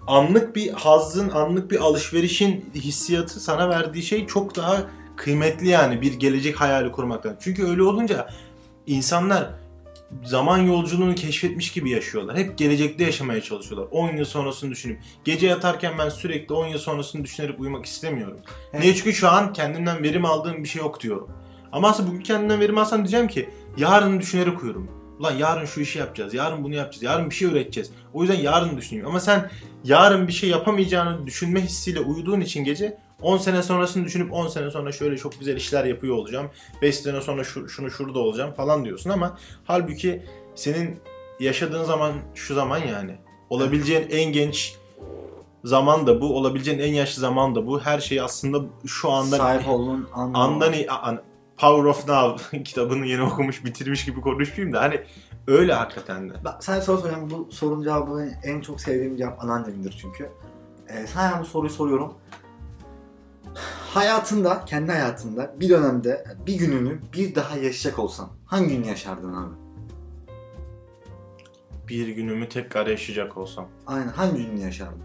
anlık 0.08 0.56
bir 0.56 0.70
hazzın, 0.70 1.30
anlık 1.30 1.72
bir 1.72 1.80
alışverişin 1.80 2.66
hissiyatı 2.76 3.40
sana 3.40 3.70
verdiği 3.70 4.04
şey 4.04 4.28
çok 4.28 4.56
daha 4.56 4.84
kıymetli 5.16 5.68
yani 5.68 6.02
bir 6.02 6.14
gelecek 6.14 6.62
hayali 6.62 6.92
kurmaktan. 6.92 7.36
Çünkü 7.40 7.68
öyle 7.68 7.84
olunca 7.84 8.28
insanlar 8.88 9.50
zaman 10.24 10.58
yolculuğunu 10.58 11.16
keşfetmiş 11.16 11.72
gibi 11.72 11.90
yaşıyorlar. 11.90 12.38
Hep 12.38 12.58
gelecekte 12.58 13.04
yaşamaya 13.04 13.42
çalışıyorlar. 13.42 13.88
10 13.92 14.18
yıl 14.18 14.26
sonrasını 14.26 14.72
düşünüp. 14.72 15.00
Gece 15.26 15.48
yatarken 15.48 15.94
ben 16.00 16.10
sürekli 16.10 16.54
10 16.54 16.68
yıl 16.68 16.80
sonrasını 16.80 17.24
düşünerek 17.24 17.60
uyumak 17.60 17.86
istemiyorum. 17.86 18.38
Evet. 18.74 18.84
Niye? 18.84 18.96
Çünkü 18.96 19.14
şu 19.14 19.30
an 19.30 19.54
kendimden 19.54 20.04
verim 20.04 20.26
aldığım 20.26 20.64
bir 20.64 20.70
şey 20.70 20.82
yok 20.82 21.02
diyorum. 21.02 21.30
Ama 21.72 21.90
aslında 21.90 22.10
bugün 22.10 22.22
kendimden 22.22 22.60
verim 22.60 22.78
alsam 22.78 23.00
diyeceğim 23.00 23.28
ki 23.28 23.50
yarını 23.78 24.20
düşünerek 24.20 24.64
uyurum. 24.64 25.02
Ulan 25.20 25.38
yarın 25.38 25.66
şu 25.66 25.82
işi 25.82 26.00
yapacağız, 26.00 26.34
yarın 26.34 26.64
bunu 26.64 26.76
yapacağız, 26.76 27.04
yarın 27.04 27.30
bir 27.30 27.36
şey 27.36 27.48
üreteceğiz. 27.48 27.92
O 28.14 28.22
yüzden 28.22 28.40
yarın 28.40 28.78
düşüneyim. 28.78 29.08
Ama 29.08 29.20
sen 29.20 29.52
yarın 29.84 30.28
bir 30.28 30.34
şey 30.34 30.50
yapamayacağını 30.50 31.26
düşünme 31.28 31.62
hissiyle 31.62 32.00
uyuduğun 32.00 32.42
için 32.42 32.64
gece 32.64 32.98
10 33.22 33.38
sene 33.38 33.64
sonrasını 33.64 34.06
düşünüp 34.06 34.34
10 34.34 34.48
sene 34.48 34.72
sonra 34.72 34.92
şöyle 34.92 35.18
çok 35.18 35.40
güzel 35.40 35.56
işler 35.58 35.86
yapıyor 35.86 36.16
olacağım. 36.16 36.50
5 36.82 36.96
sene 36.96 37.22
sonra 37.22 37.44
şu, 37.44 37.70
şunu 37.70 37.92
şurada 37.92 38.20
olacağım 38.20 38.54
falan 38.54 38.86
diyorsun 38.86 39.10
ama 39.10 39.38
halbuki 39.64 40.26
senin 40.56 41.00
yaşadığın 41.40 41.84
zaman 41.84 42.12
şu 42.36 42.54
zaman 42.54 42.78
yani. 42.78 43.16
Olabileceğin 43.50 44.08
en 44.12 44.32
genç 44.34 44.76
zaman 45.64 46.08
da 46.08 46.22
bu, 46.22 46.38
olabileceğin 46.38 46.80
en 46.80 46.94
yaşlı 46.94 47.20
zaman 47.22 47.56
da 47.56 47.68
bu. 47.68 47.80
Her 47.82 48.00
şey 48.00 48.22
aslında 48.22 48.62
şu 48.88 49.12
anda 49.12 49.38
Sahip 49.38 49.68
olduğun. 49.68 50.10
Andan 50.14 50.74
iyi- 50.74 50.90
an- 50.92 51.22
Power 51.58 51.84
of 51.84 52.08
Now 52.08 52.64
kitabını 52.64 53.06
yeni 53.06 53.22
okumuş, 53.24 53.66
bitirmiş 53.66 54.06
gibi 54.06 54.22
konuşmayayım 54.22 54.74
da 54.76 54.82
hani 54.82 55.02
öyle 55.48 55.74
hakikaten 55.74 56.30
de. 56.30 56.34
Sana 56.60 56.78
bir 56.78 56.82
soru 56.82 56.98
soracağım. 57.02 57.30
Bu 57.30 57.52
sorunun 57.52 57.84
cevabını 57.84 58.32
en 58.44 58.62
çok 58.62 58.82
sevdiğim 58.82 59.18
cevap 59.18 59.44
anneannemindir 59.44 59.98
çünkü. 60.02 60.30
Ee, 60.90 61.08
sana 61.08 61.42
bu 61.42 61.46
soruyu 61.46 61.70
soruyorum. 61.70 62.14
Hayatında, 63.94 64.66
kendi 64.66 64.92
hayatında 64.92 65.56
bir 65.60 65.70
dönemde 65.70 66.24
bir 66.48 66.56
gününü 66.56 67.00
bir 67.14 67.36
daha 67.36 67.58
yaşayacak 67.58 68.00
olsan 68.00 68.30
hangi 68.46 68.76
günü 68.76 68.88
yaşardın 68.88 69.34
abi? 69.34 69.56
Bir 71.90 72.08
günümü 72.08 72.50
tekrar 72.50 72.88
yaşayacak 72.88 73.38
olsam. 73.38 73.68
Aynen 73.88 74.08
hangi 74.08 74.46
günü 74.46 74.60
yaşardın? 74.60 75.02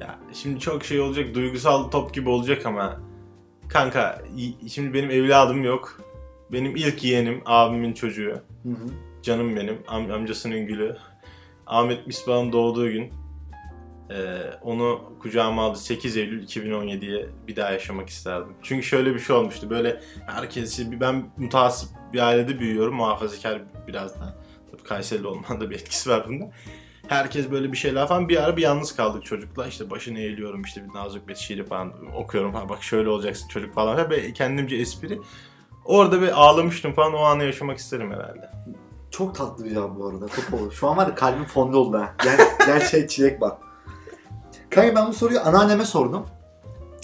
Ya 0.00 0.18
şimdi 0.32 0.60
çok 0.60 0.84
şey 0.84 1.00
olacak, 1.00 1.34
duygusal 1.34 1.90
top 1.90 2.14
gibi 2.14 2.28
olacak 2.28 2.66
ama 2.66 3.00
kanka 3.68 4.22
şimdi 4.68 4.94
benim 4.94 5.10
evladım 5.10 5.64
yok. 5.64 6.00
Benim 6.52 6.76
ilk 6.76 7.04
yeğenim, 7.04 7.42
abimin 7.46 7.92
çocuğu. 7.92 8.40
Hı 8.62 8.68
hı. 8.68 8.86
Canım 9.22 9.56
benim, 9.56 9.74
am- 9.86 10.12
amcasının 10.12 10.66
gülü. 10.66 10.96
Ahmet 11.66 12.06
Misbah'ın 12.06 12.52
doğduğu 12.52 12.90
gün. 12.90 13.23
Ee, 14.10 14.40
onu 14.62 15.12
kucağıma 15.20 15.64
aldı 15.64 15.78
8 15.78 16.16
Eylül 16.16 16.46
2017'ye 16.46 17.28
bir 17.48 17.56
daha 17.56 17.70
yaşamak 17.70 18.08
isterdim. 18.08 18.56
Çünkü 18.62 18.82
şöyle 18.82 19.14
bir 19.14 19.18
şey 19.18 19.36
olmuştu. 19.36 19.70
Böyle 19.70 20.00
herkes, 20.26 20.80
ben 21.00 21.30
mutasip 21.36 21.88
bir 22.12 22.18
ailede 22.18 22.58
büyüyorum. 22.58 22.94
Muhafazakar 22.94 23.62
biraz 23.86 24.20
da. 24.20 24.36
Tabii 24.70 24.82
Kayserili 24.82 25.26
olmanın 25.26 25.60
da 25.60 25.70
bir 25.70 25.74
etkisi 25.74 26.10
var 26.10 26.26
bunda. 26.28 26.50
Herkes 27.08 27.50
böyle 27.50 27.72
bir 27.72 27.76
şeyler 27.76 28.08
falan. 28.08 28.28
Bir 28.28 28.44
ara 28.44 28.56
bir 28.56 28.62
yalnız 28.62 28.96
kaldık 28.96 29.24
çocukla. 29.24 29.66
İşte 29.66 29.90
başını 29.90 30.18
eğiliyorum 30.18 30.62
işte 30.62 30.84
bir 30.84 30.94
Nazım 30.94 31.20
Hikmet 31.20 31.36
şiiri 31.36 31.66
falan 31.66 31.92
okuyorum. 32.14 32.54
Ha 32.54 32.68
bak 32.68 32.82
şöyle 32.82 33.08
olacaksın 33.08 33.48
çocuk 33.48 33.74
falan. 33.74 34.10
Ve 34.10 34.32
kendimce 34.32 34.76
espri. 34.76 35.20
Orada 35.84 36.22
bir 36.22 36.42
ağlamıştım 36.42 36.92
falan. 36.92 37.14
O 37.14 37.18
anı 37.18 37.44
yaşamak 37.44 37.78
isterim 37.78 38.12
herhalde. 38.12 38.50
Çok 39.10 39.34
tatlı 39.34 39.64
bir 39.64 39.70
cevap 39.70 39.96
bu 39.96 40.08
arada. 40.08 40.26
Çok 40.28 40.60
olur. 40.60 40.72
Şu 40.72 40.88
an 40.88 40.96
var 40.96 41.06
ya 41.06 41.14
kalbim 41.14 41.44
fonda 41.44 41.78
oldu 41.78 41.98
ha. 41.98 42.14
Gel, 42.24 42.38
gerçek 42.66 43.10
çilek 43.10 43.40
bak. 43.40 43.58
Kanka 44.70 44.94
ben 44.94 45.08
bu 45.08 45.12
soruyu 45.12 45.40
anneanneme 45.40 45.84
sordum. 45.84 46.26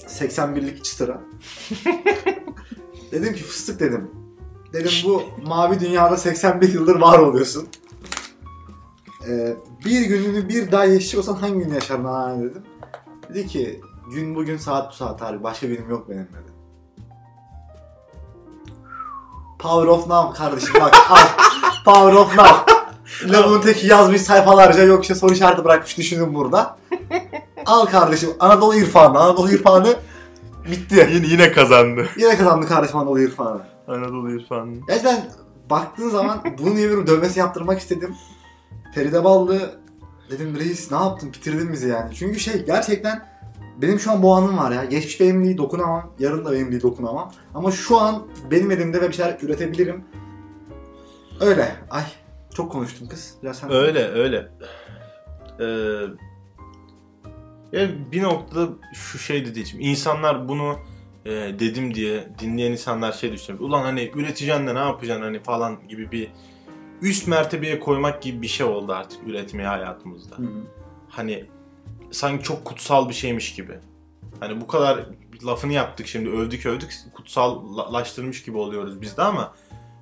81'lik 0.06 0.84
çıtıra. 0.84 1.20
dedim 3.12 3.34
ki 3.34 3.42
fıstık 3.42 3.80
dedim. 3.80 4.10
Dedim 4.72 4.92
bu 5.04 5.22
mavi 5.46 5.80
dünyada 5.80 6.16
81 6.16 6.72
yıldır 6.72 6.96
var 6.96 7.18
oluyorsun. 7.18 7.68
Ee, 9.28 9.56
bir 9.84 10.00
gününü 10.00 10.48
bir 10.48 10.72
daha 10.72 10.84
yaşayacak 10.84 11.18
olsan 11.18 11.34
hangi 11.34 11.58
gün 11.58 11.74
yaşardın 11.74 12.04
anneanne 12.04 12.44
dedim. 12.44 12.62
Dedi 13.28 13.46
ki 13.46 13.80
gün 14.14 14.34
bugün 14.34 14.56
saat 14.56 14.90
bu 14.90 14.94
saat 14.94 15.22
abi 15.22 15.42
başka 15.42 15.66
günüm 15.66 15.90
yok 15.90 16.08
benim 16.08 16.28
dedi. 16.28 16.50
Power 19.58 19.86
of 19.86 20.06
Now 20.06 20.38
kardeşim 20.38 20.74
bak 20.80 20.96
al. 21.10 21.16
Power 21.84 22.12
of 22.12 22.36
Now. 22.36 22.72
Lavun 23.32 23.60
teki 23.60 23.86
yazmış 23.86 24.22
sayfalarca 24.22 24.82
yok 24.82 25.02
işte 25.02 25.14
soru 25.14 25.32
işareti 25.32 25.64
bırakmış 25.64 25.98
düşünün 25.98 26.34
burada. 26.34 26.78
Al 27.66 27.86
kardeşim 27.86 28.30
Anadolu 28.40 28.74
İrfanı. 28.74 29.18
Anadolu 29.18 29.50
İrfanı 29.50 29.96
bitti. 30.70 31.08
Yine, 31.14 31.26
yine 31.26 31.52
kazandı. 31.52 32.06
Yine 32.16 32.36
kazandı 32.36 32.66
kardeşim 32.66 32.96
Anadolu 32.96 33.20
İrfanı. 33.20 33.60
Anadolu 33.88 34.30
İrfanı. 34.30 34.72
Gerçekten 34.88 35.30
baktığın 35.70 36.08
zaman 36.08 36.40
bunu 36.58 36.74
niye 36.74 36.90
bir 36.90 37.06
dövmesi 37.06 37.38
yaptırmak 37.38 37.78
istedim. 37.78 38.14
Feride 38.94 39.24
Ballı 39.24 39.80
dedim 40.30 40.56
reis 40.58 40.92
ne 40.92 40.96
yaptın 40.96 41.32
bitirdin 41.32 41.72
bizi 41.72 41.88
yani. 41.88 42.14
Çünkü 42.14 42.40
şey 42.40 42.64
gerçekten 42.64 43.26
benim 43.82 43.98
şu 44.00 44.10
an 44.10 44.22
bu 44.22 44.34
anım 44.34 44.58
var 44.58 44.70
ya. 44.72 44.84
Geçmiş 44.84 45.20
benim 45.20 45.44
değil 45.44 45.58
dokunamam. 45.58 46.12
Yarın 46.18 46.44
da 46.44 46.52
benim 46.52 46.70
değil 46.70 46.82
dokunamam. 46.82 47.32
Ama 47.54 47.70
şu 47.70 47.98
an 47.98 48.26
benim 48.50 48.70
elimde 48.70 49.00
ve 49.00 49.08
bir 49.08 49.12
şeyler 49.12 49.38
üretebilirim. 49.42 50.04
Öyle. 51.40 51.76
Ay 51.90 52.02
çok 52.54 52.72
konuştum 52.72 53.08
kız. 53.08 53.34
Biraz 53.42 53.58
sen 53.58 53.72
Öyle 53.72 54.08
öyle. 54.08 54.48
Ee, 55.60 55.64
ya 57.72 57.88
bir 58.12 58.22
noktada 58.22 58.68
şu 58.94 59.18
şey 59.18 59.46
de 59.46 59.54
diyeceğim. 59.54 59.86
İnsanlar 59.86 60.48
bunu 60.48 60.78
e, 61.24 61.30
dedim 61.30 61.94
diye 61.94 62.28
dinleyen 62.38 62.72
insanlar 62.72 63.12
şey 63.12 63.32
düşünüyor. 63.32 63.64
Ulan 63.64 63.82
hani 63.82 64.10
üreteceksin 64.14 64.66
de 64.66 64.74
ne 64.74 64.78
yapacaksın 64.78 65.22
hani 65.22 65.42
falan 65.42 65.88
gibi 65.88 66.12
bir 66.12 66.28
üst 67.02 67.28
mertebeye 67.28 67.80
koymak 67.80 68.22
gibi 68.22 68.42
bir 68.42 68.48
şey 68.48 68.66
oldu 68.66 68.92
artık 68.92 69.28
üretmeyi 69.28 69.68
hayatımızda. 69.68 70.38
Hı 70.38 70.42
hı. 70.42 70.62
Hani 71.08 71.44
sanki 72.10 72.44
çok 72.44 72.64
kutsal 72.64 73.08
bir 73.08 73.14
şeymiş 73.14 73.54
gibi. 73.54 73.78
Hani 74.40 74.60
bu 74.60 74.66
kadar 74.66 75.06
lafını 75.46 75.72
yaptık 75.72 76.06
şimdi 76.06 76.30
övdük 76.30 76.66
övdük 76.66 76.94
kutsallaştırmış 77.14 78.42
gibi 78.42 78.56
oluyoruz 78.56 79.00
biz 79.00 79.16
de 79.16 79.22
ama 79.22 79.54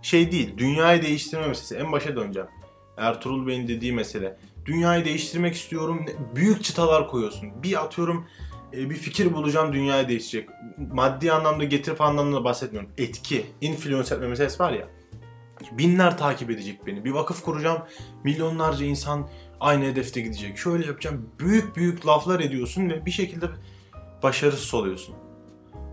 şey 0.03 0.33
değil. 0.33 0.59
Dünyayı 0.59 1.03
değiştirme 1.03 1.47
meselesi. 1.47 1.77
En 1.77 1.93
başa 1.93 2.17
döneceğim. 2.17 2.49
Ertuğrul 2.97 3.47
Bey'in 3.47 3.69
dediği 3.69 3.93
mesele. 3.93 4.39
Dünyayı 4.69 5.05
değiştirmek 5.05 5.55
istiyorum. 5.55 6.07
Büyük 6.35 6.65
çıtalar 6.65 7.09
koyuyorsun. 7.09 7.63
Bir 7.63 7.85
atıyorum 7.85 8.27
e, 8.73 8.91
bir 8.91 8.95
fikir 8.95 9.33
bulacağım 9.33 9.73
dünyayı 9.73 10.09
değiştirecek. 10.09 10.51
Maddi 10.93 11.33
anlamda 11.33 11.65
getirip 11.65 12.01
anlamda 12.01 12.37
da 12.37 12.45
bahsetmiyorum. 12.45 12.91
Etki, 12.99 13.47
influence 13.61 14.15
etme 14.15 14.29
meselesi 14.29 14.63
var 14.63 14.73
ya. 14.73 14.89
Binler 15.73 16.19
takip 16.19 16.51
edecek 16.51 16.87
beni. 16.87 17.05
Bir 17.05 17.11
vakıf 17.11 17.43
kuracağım. 17.43 17.83
Milyonlarca 18.25 18.85
insan 18.85 19.29
aynı 19.61 19.85
hedefte 19.85 20.21
gidecek. 20.21 20.59
Şöyle 20.59 20.87
yapacağım. 20.87 21.31
Büyük 21.39 21.77
büyük 21.77 22.07
laflar 22.07 22.41
ediyorsun 22.41 22.91
ve 22.91 23.07
bir 23.07 23.11
şekilde 23.11 23.47
başarısız 24.23 24.75
oluyorsun. 24.75 25.15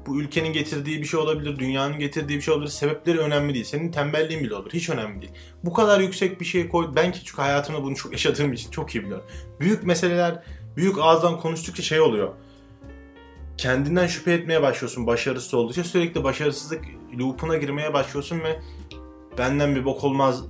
Bu 0.06 0.22
ülkenin 0.22 0.54
getirdiği 0.54 1.02
bir 1.02 1.06
şey 1.06 1.20
olabilir, 1.20 1.60
dünyanın 1.60 2.00
getirdiği 2.00 2.36
bir 2.36 2.42
şey 2.42 2.54
olabilir. 2.54 2.72
Sebepleri 2.72 3.20
önemli 3.20 3.54
değil. 3.54 3.66
Senin 3.66 3.92
tembelliğin 3.92 4.44
bile 4.44 4.56
olur. 4.56 4.70
Hiç 4.74 4.90
önemli 4.90 5.22
değil. 5.22 5.34
Bu 5.64 5.74
kadar 5.74 6.00
yüksek 6.00 6.40
bir 6.40 6.46
şey 6.46 6.70
koy. 6.70 6.88
Ben 6.96 7.12
ki 7.12 7.20
çünkü 7.26 7.42
hayatımda 7.42 7.84
bunu 7.84 7.96
çok 7.96 8.12
yaşadığım 8.12 8.54
için 8.54 8.72
çok 8.72 8.96
iyi 8.96 9.04
biliyorum. 9.04 9.26
Büyük 9.60 9.84
meseleler, 9.84 10.44
büyük 10.78 10.98
ağızdan 11.00 11.40
konuştukça 11.40 11.84
şey 11.84 12.02
oluyor. 12.02 12.34
Kendinden 13.58 14.08
şüphe 14.08 14.34
etmeye 14.34 14.62
başlıyorsun 14.62 15.08
başarısız 15.08 15.54
oldukça. 15.54 15.84
Sürekli 15.84 16.24
başarısızlık 16.24 16.86
loop'una 17.20 17.58
girmeye 17.58 17.94
başlıyorsun 17.94 18.40
ve 18.40 18.60
benden 19.38 19.76
bir 19.76 19.86
bok 19.86 20.04
olmaz 20.04 20.44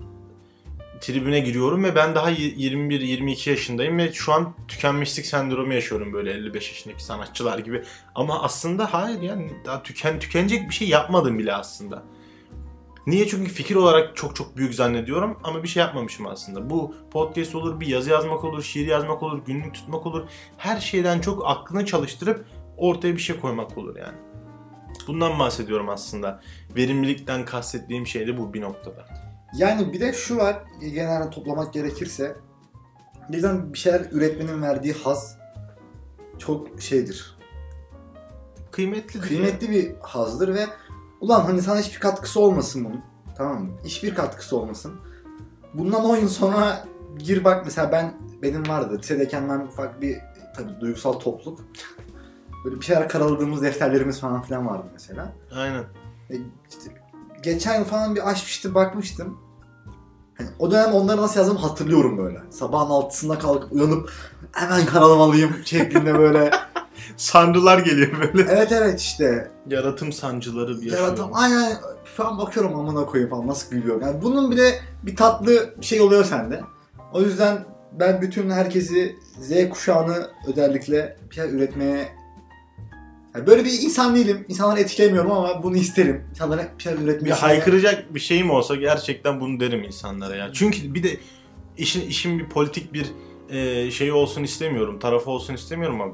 tribüne 1.01 1.39
giriyorum 1.39 1.83
ve 1.83 1.95
ben 1.95 2.15
daha 2.15 2.31
21-22 2.31 3.49
yaşındayım 3.49 3.97
ve 3.97 4.13
şu 4.13 4.33
an 4.33 4.53
tükenmişlik 4.67 5.25
sendromu 5.25 5.73
yaşıyorum 5.73 6.13
böyle 6.13 6.31
55 6.31 6.69
yaşındaki 6.69 7.03
sanatçılar 7.03 7.59
gibi. 7.59 7.83
Ama 8.15 8.43
aslında 8.43 8.93
hayır 8.93 9.21
yani 9.21 9.51
daha 9.65 9.83
tüken 9.83 10.19
tükenecek 10.19 10.69
bir 10.69 10.73
şey 10.73 10.87
yapmadım 10.87 11.39
bile 11.39 11.53
aslında. 11.53 12.03
Niye? 13.07 13.27
Çünkü 13.27 13.51
fikir 13.51 13.75
olarak 13.75 14.15
çok 14.15 14.35
çok 14.35 14.57
büyük 14.57 14.75
zannediyorum 14.75 15.39
ama 15.43 15.63
bir 15.63 15.67
şey 15.67 15.81
yapmamışım 15.81 16.27
aslında. 16.27 16.69
Bu 16.69 16.95
podcast 17.11 17.55
olur, 17.55 17.79
bir 17.79 17.87
yazı 17.87 18.09
yazmak 18.09 18.43
olur, 18.43 18.63
şiir 18.63 18.87
yazmak 18.87 19.23
olur, 19.23 19.45
günlük 19.45 19.73
tutmak 19.73 20.05
olur. 20.05 20.27
Her 20.57 20.79
şeyden 20.79 21.19
çok 21.19 21.47
aklını 21.47 21.85
çalıştırıp 21.85 22.45
ortaya 22.77 23.15
bir 23.15 23.21
şey 23.21 23.39
koymak 23.39 23.77
olur 23.77 23.95
yani. 23.95 24.17
Bundan 25.07 25.39
bahsediyorum 25.39 25.89
aslında. 25.89 26.41
Verimlilikten 26.75 27.45
kastettiğim 27.45 28.07
şey 28.07 28.27
de 28.27 28.37
bu 28.37 28.53
bir 28.53 28.61
noktada. 28.61 29.24
Yani 29.57 29.93
bir 29.93 29.99
de 29.99 30.13
şu 30.13 30.37
var, 30.37 30.63
genelde 30.79 31.29
toplamak 31.29 31.73
gerekirse, 31.73 32.35
birden 33.29 33.73
bir 33.73 33.77
şeyler 33.77 34.07
üretmenin 34.11 34.61
verdiği 34.61 34.93
haz 34.93 35.37
çok 36.39 36.81
şeydir. 36.81 37.37
Kıymetli 38.71 39.19
Kıymetli 39.19 39.69
bir 39.69 39.95
hazdır 40.01 40.55
ve 40.55 40.65
ulan 41.21 41.41
hani 41.41 41.61
sana 41.61 41.79
hiçbir 41.79 41.99
katkısı 41.99 42.39
olmasın 42.39 42.85
bunun. 42.85 43.01
Tamam 43.37 43.63
mı? 43.63 43.71
Hiçbir 43.85 44.15
katkısı 44.15 44.57
olmasın. 44.57 44.93
Bundan 45.73 46.05
10 46.05 46.17
yıl 46.17 46.29
sonra 46.29 46.85
gir 47.17 47.43
bak 47.43 47.65
mesela 47.65 47.91
ben 47.91 48.13
benim 48.41 48.67
vardı 48.67 48.97
lisedeyken 48.97 49.49
ben 49.49 49.59
ufak 49.59 50.01
bir 50.01 50.17
tabii 50.55 50.79
duygusal 50.81 51.13
topluluk. 51.13 51.59
Böyle 52.65 52.75
bir 52.75 52.85
şeyler 52.85 53.09
karaladığımız 53.09 53.61
defterlerimiz 53.61 54.19
falan 54.19 54.41
filan 54.41 54.67
vardı 54.67 54.87
mesela. 54.93 55.33
Aynen. 55.55 55.83
E, 56.29 56.35
işte 56.69 56.91
geçen 57.43 57.79
yıl 57.79 57.85
falan 57.85 58.15
bir 58.15 58.29
açmıştım 58.29 58.75
bakmıştım. 58.75 59.44
Hani 60.37 60.49
o 60.59 60.71
dönem 60.71 60.93
onları 60.93 61.21
nasıl 61.21 61.39
yazdığımı 61.39 61.59
hatırlıyorum 61.59 62.17
böyle. 62.17 62.39
Sabahın 62.49 62.89
altısında 62.89 63.39
kalkıp 63.39 63.71
uyanıp 63.71 64.11
hemen 64.51 64.85
karalamalıyım 64.85 65.55
şeklinde 65.65 66.19
böyle. 66.19 66.51
Sancılar 67.17 67.79
geliyor 67.79 68.11
böyle. 68.21 68.51
evet 68.51 68.71
evet 68.71 69.01
işte. 69.01 69.51
Yaratım 69.69 70.13
sancıları 70.13 70.81
bir. 70.81 70.91
Yaratam 70.91 71.29
aynen 71.33 71.77
şu 72.17 72.27
an 72.27 72.37
bakıyorum 72.37 72.79
amına 72.79 73.05
koyayım 73.05 73.29
falan 73.29 73.47
nasıl 73.47 73.71
gülüyor. 73.71 74.01
Yani 74.01 74.21
bunun 74.21 74.51
bile 74.51 74.79
bir 75.03 75.15
tatlı 75.15 75.75
şey 75.81 76.01
oluyor 76.01 76.25
sende. 76.25 76.61
O 77.13 77.21
yüzden 77.21 77.65
ben 77.99 78.21
bütün 78.21 78.49
herkesi 78.49 79.15
Z 79.39 79.69
kuşağını 79.69 80.29
özellikle 80.47 81.17
bir 81.29 81.35
şey 81.35 81.49
üretmeye 81.55 82.07
yani 83.35 83.47
böyle 83.47 83.65
bir 83.65 83.71
insan 83.71 84.15
değilim. 84.15 84.45
İnsanları 84.47 84.79
etkilemiyorum 84.79 85.31
ama 85.31 85.63
bunu 85.63 85.77
isterim. 85.77 86.23
İnsanlara 86.29 86.67
bir 86.77 86.83
şeyler 86.83 86.97
üretmeyi 86.97 87.25
Bir 87.25 87.39
haykıracak 87.39 88.15
bir 88.15 88.19
şeyim 88.19 88.51
olsa 88.51 88.75
gerçekten 88.75 89.39
bunu 89.39 89.59
derim 89.59 89.83
insanlara 89.83 90.35
ya. 90.35 90.49
Çünkü 90.53 90.93
bir 90.93 91.03
de 91.03 91.17
işin 91.77 92.07
işin 92.07 92.39
bir 92.39 92.49
politik 92.49 92.93
bir 92.93 93.05
e, 93.49 93.91
şeyi 93.91 94.13
olsun 94.13 94.43
istemiyorum, 94.43 94.99
tarafı 94.99 95.31
olsun 95.31 95.53
istemiyorum 95.53 96.01
ama 96.01 96.13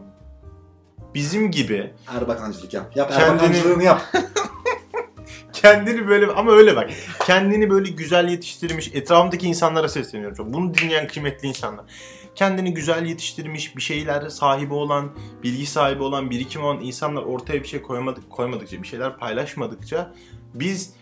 bizim 1.15 1.51
gibi 1.51 1.91
Erbakancılık 2.07 2.73
yap. 2.73 2.91
Yap 2.95 3.11
Kendini- 3.11 3.23
Erbakancılığını 3.23 3.83
yap. 3.83 4.01
kendini 5.53 6.07
böyle 6.07 6.27
ama 6.27 6.51
öyle 6.51 6.75
bak. 6.75 6.89
Kendini 7.25 7.69
böyle 7.69 7.89
güzel 7.89 8.27
yetiştirmiş 8.27 8.91
etrafımdaki 8.93 9.47
insanlara 9.47 9.89
sesleniyorum. 9.89 10.53
Bunu 10.53 10.73
dinleyen 10.73 11.07
kıymetli 11.07 11.47
insanlar. 11.47 11.85
Kendini 12.35 12.73
güzel 12.73 13.05
yetiştirmiş, 13.05 13.75
bir 13.75 13.81
şeyler 13.81 14.29
sahibi 14.29 14.73
olan, 14.73 15.11
bilgi 15.43 15.65
sahibi 15.65 16.03
olan, 16.03 16.29
birikim 16.29 16.63
olan 16.63 16.79
insanlar 16.81 17.23
ortaya 17.23 17.63
bir 17.63 17.67
şey 17.67 17.81
koymadık, 17.81 18.29
koymadıkça, 18.29 18.83
bir 18.83 18.87
şeyler 18.87 19.17
paylaşmadıkça 19.17 20.13
biz 20.53 20.93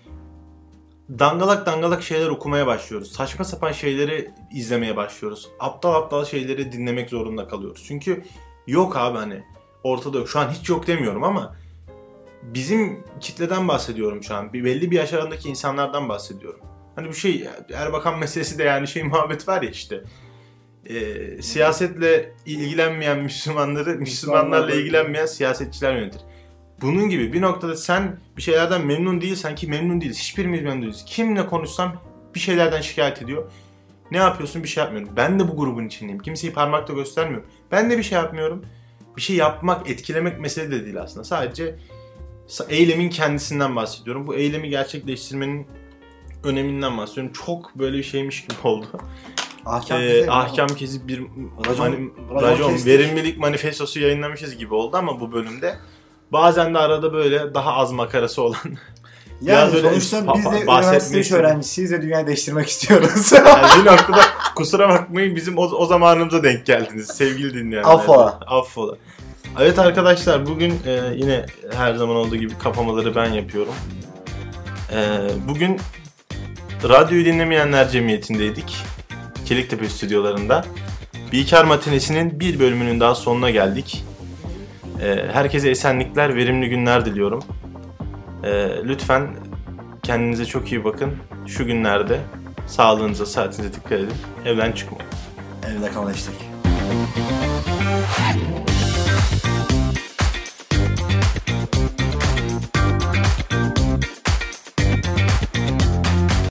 dangalak 1.09 1.65
dangalak 1.65 2.03
şeyler 2.03 2.27
okumaya 2.27 2.67
başlıyoruz. 2.67 3.11
Saçma 3.11 3.45
sapan 3.45 3.71
şeyleri 3.71 4.31
izlemeye 4.53 4.95
başlıyoruz. 4.95 5.49
Aptal 5.59 5.93
aptal 5.93 6.25
şeyleri 6.25 6.71
dinlemek 6.71 7.09
zorunda 7.09 7.47
kalıyoruz. 7.47 7.83
Çünkü 7.87 8.23
yok 8.67 8.97
abi 8.97 9.17
hani 9.17 9.43
ortada 9.83 10.17
yok. 10.17 10.29
Şu 10.29 10.39
an 10.39 10.49
hiç 10.49 10.69
yok 10.69 10.87
demiyorum 10.87 11.23
ama 11.23 11.55
bizim 12.43 13.03
kitleden 13.19 13.67
bahsediyorum 13.67 14.23
şu 14.23 14.35
an. 14.35 14.53
Bir 14.53 14.63
belli 14.63 14.91
bir 14.91 14.95
yaş 14.95 15.13
aralığındaki 15.13 15.49
insanlardan 15.49 16.09
bahsediyorum. 16.09 16.59
Hani 16.95 17.09
bu 17.09 17.13
şey 17.13 17.47
Erbakan 17.73 18.19
meselesi 18.19 18.57
de 18.57 18.63
yani 18.63 18.87
şey 18.87 19.03
muhabbet 19.03 19.47
var 19.47 19.61
ya 19.61 19.69
işte. 19.69 20.03
Ee, 20.85 21.41
siyasetle 21.41 22.31
ilgilenmeyen 22.45 23.19
Müslümanları, 23.19 23.95
Müslümanlarla 23.95 24.71
ilgilenmeyen 24.75 25.25
siyasetçiler 25.25 25.95
yönetir. 25.95 26.21
Bunun 26.81 27.09
gibi 27.09 27.33
bir 27.33 27.41
noktada 27.41 27.75
sen 27.75 28.19
bir 28.37 28.41
şeylerden 28.41 28.85
memnun 28.85 29.21
değilsen 29.21 29.55
ki 29.55 29.67
memnun 29.67 30.01
değiliz. 30.01 30.19
Hiçbirimiz 30.19 30.63
memnun 30.63 30.81
değiliz. 30.81 31.03
Kimle 31.05 31.47
konuşsam 31.47 32.01
bir 32.35 32.39
şeylerden 32.39 32.81
şikayet 32.81 33.21
ediyor. 33.21 33.51
Ne 34.11 34.17
yapıyorsun? 34.17 34.63
Bir 34.63 34.67
şey 34.67 34.83
yapmıyorum. 34.83 35.13
Ben 35.15 35.39
de 35.39 35.47
bu 35.47 35.57
grubun 35.57 35.85
içindeyim. 35.87 36.19
Kimseyi 36.19 36.53
parmakla 36.53 36.93
göstermiyorum. 36.93 37.47
Ben 37.71 37.89
de 37.89 37.97
bir 37.97 38.03
şey 38.03 38.17
yapmıyorum. 38.17 38.65
Bir 39.17 39.21
şey 39.21 39.35
yapmak, 39.35 39.89
etkilemek 39.89 40.39
mesele 40.39 40.71
de 40.71 40.85
değil 40.85 41.01
aslında. 41.01 41.23
Sadece 41.23 41.75
sa- 42.47 42.71
eylemin 42.71 43.09
kendisinden 43.09 43.75
bahsediyorum. 43.75 44.27
Bu 44.27 44.35
eylemi 44.35 44.69
gerçekleştirmenin 44.69 45.67
öneminden 46.43 46.97
bahsediyorum. 46.97 47.33
Çok 47.45 47.75
böyle 47.75 47.97
bir 47.97 48.03
şeymiş 48.03 48.41
gibi 48.41 48.53
oldu. 48.63 48.87
Ahkam, 49.65 49.99
keselim. 49.99 50.31
ahkam 50.31 50.67
kesip 50.67 51.07
bir 51.07 51.19
Racon- 51.19 51.77
mani- 51.79 52.09
racon 52.35 52.71
racon, 52.73 52.85
verimlilik 52.85 53.37
manifestosu 53.37 53.99
yayınlamışız 53.99 54.57
gibi 54.57 54.73
oldu 54.73 54.97
ama 54.97 55.19
bu 55.19 55.31
bölümde 55.31 55.75
bazen 56.31 56.73
de 56.73 56.77
arada 56.79 57.13
böyle 57.13 57.53
daha 57.53 57.73
az 57.73 57.91
makarası 57.91 58.41
olan 58.41 58.57
Yani 59.41 59.73
Biraz 59.73 59.81
sonuçta 59.83 60.33
biz 60.35 60.45
de 60.45 60.61
üniversite 60.63 61.19
iş 61.19 61.31
öğrencisiyiz 61.31 61.91
ve 61.91 62.01
dünyayı 62.01 62.27
değiştirmek 62.27 62.67
istiyoruz. 62.67 63.31
yani 63.45 63.67
bir 63.81 63.91
noktada 63.91 64.21
kusura 64.55 64.89
bakmayın 64.89 65.35
bizim 65.35 65.57
o, 65.57 65.61
o 65.61 65.85
zamanımıza 65.85 66.43
denk 66.43 66.65
geldiniz 66.65 67.07
sevgili 67.07 67.53
dinleyenler. 67.53 67.89
Affola. 67.89 68.39
Affola. 68.47 68.95
Evet 69.59 69.79
arkadaşlar 69.79 70.45
bugün 70.45 70.71
e, 70.85 71.01
yine 71.15 71.45
her 71.75 71.93
zaman 71.93 72.15
olduğu 72.15 72.35
gibi 72.35 72.57
kapamaları 72.57 73.15
ben 73.15 73.29
yapıyorum. 73.29 73.73
E, 74.93 74.97
bugün 75.47 75.79
radyoyu 76.83 77.25
dinlemeyenler 77.25 77.89
cemiyetindeydik. 77.89 78.77
Çeliktepe 79.49 79.89
stüdyolarında. 79.89 80.65
Bilkar 81.31 81.63
Matinesi'nin 81.63 82.39
bir 82.39 82.59
bölümünün 82.59 82.99
daha 82.99 83.15
sonuna 83.15 83.49
geldik. 83.49 84.05
E, 85.01 85.25
herkese 85.33 85.69
esenlikler, 85.69 86.35
verimli 86.35 86.69
günler 86.69 87.05
diliyorum. 87.05 87.43
E, 88.43 88.49
lütfen 88.83 89.27
kendinize 90.03 90.45
çok 90.45 90.71
iyi 90.71 90.83
bakın. 90.83 91.11
Şu 91.47 91.65
günlerde 91.65 92.19
sağlığınıza, 92.67 93.25
saatinize 93.25 93.73
dikkat 93.73 93.91
edin. 93.91 94.15
Evden 94.45 94.71
çıkmayın. 94.71 95.11
Evde 95.67 95.91
kal 95.91 96.07
hashtag. 96.07 96.35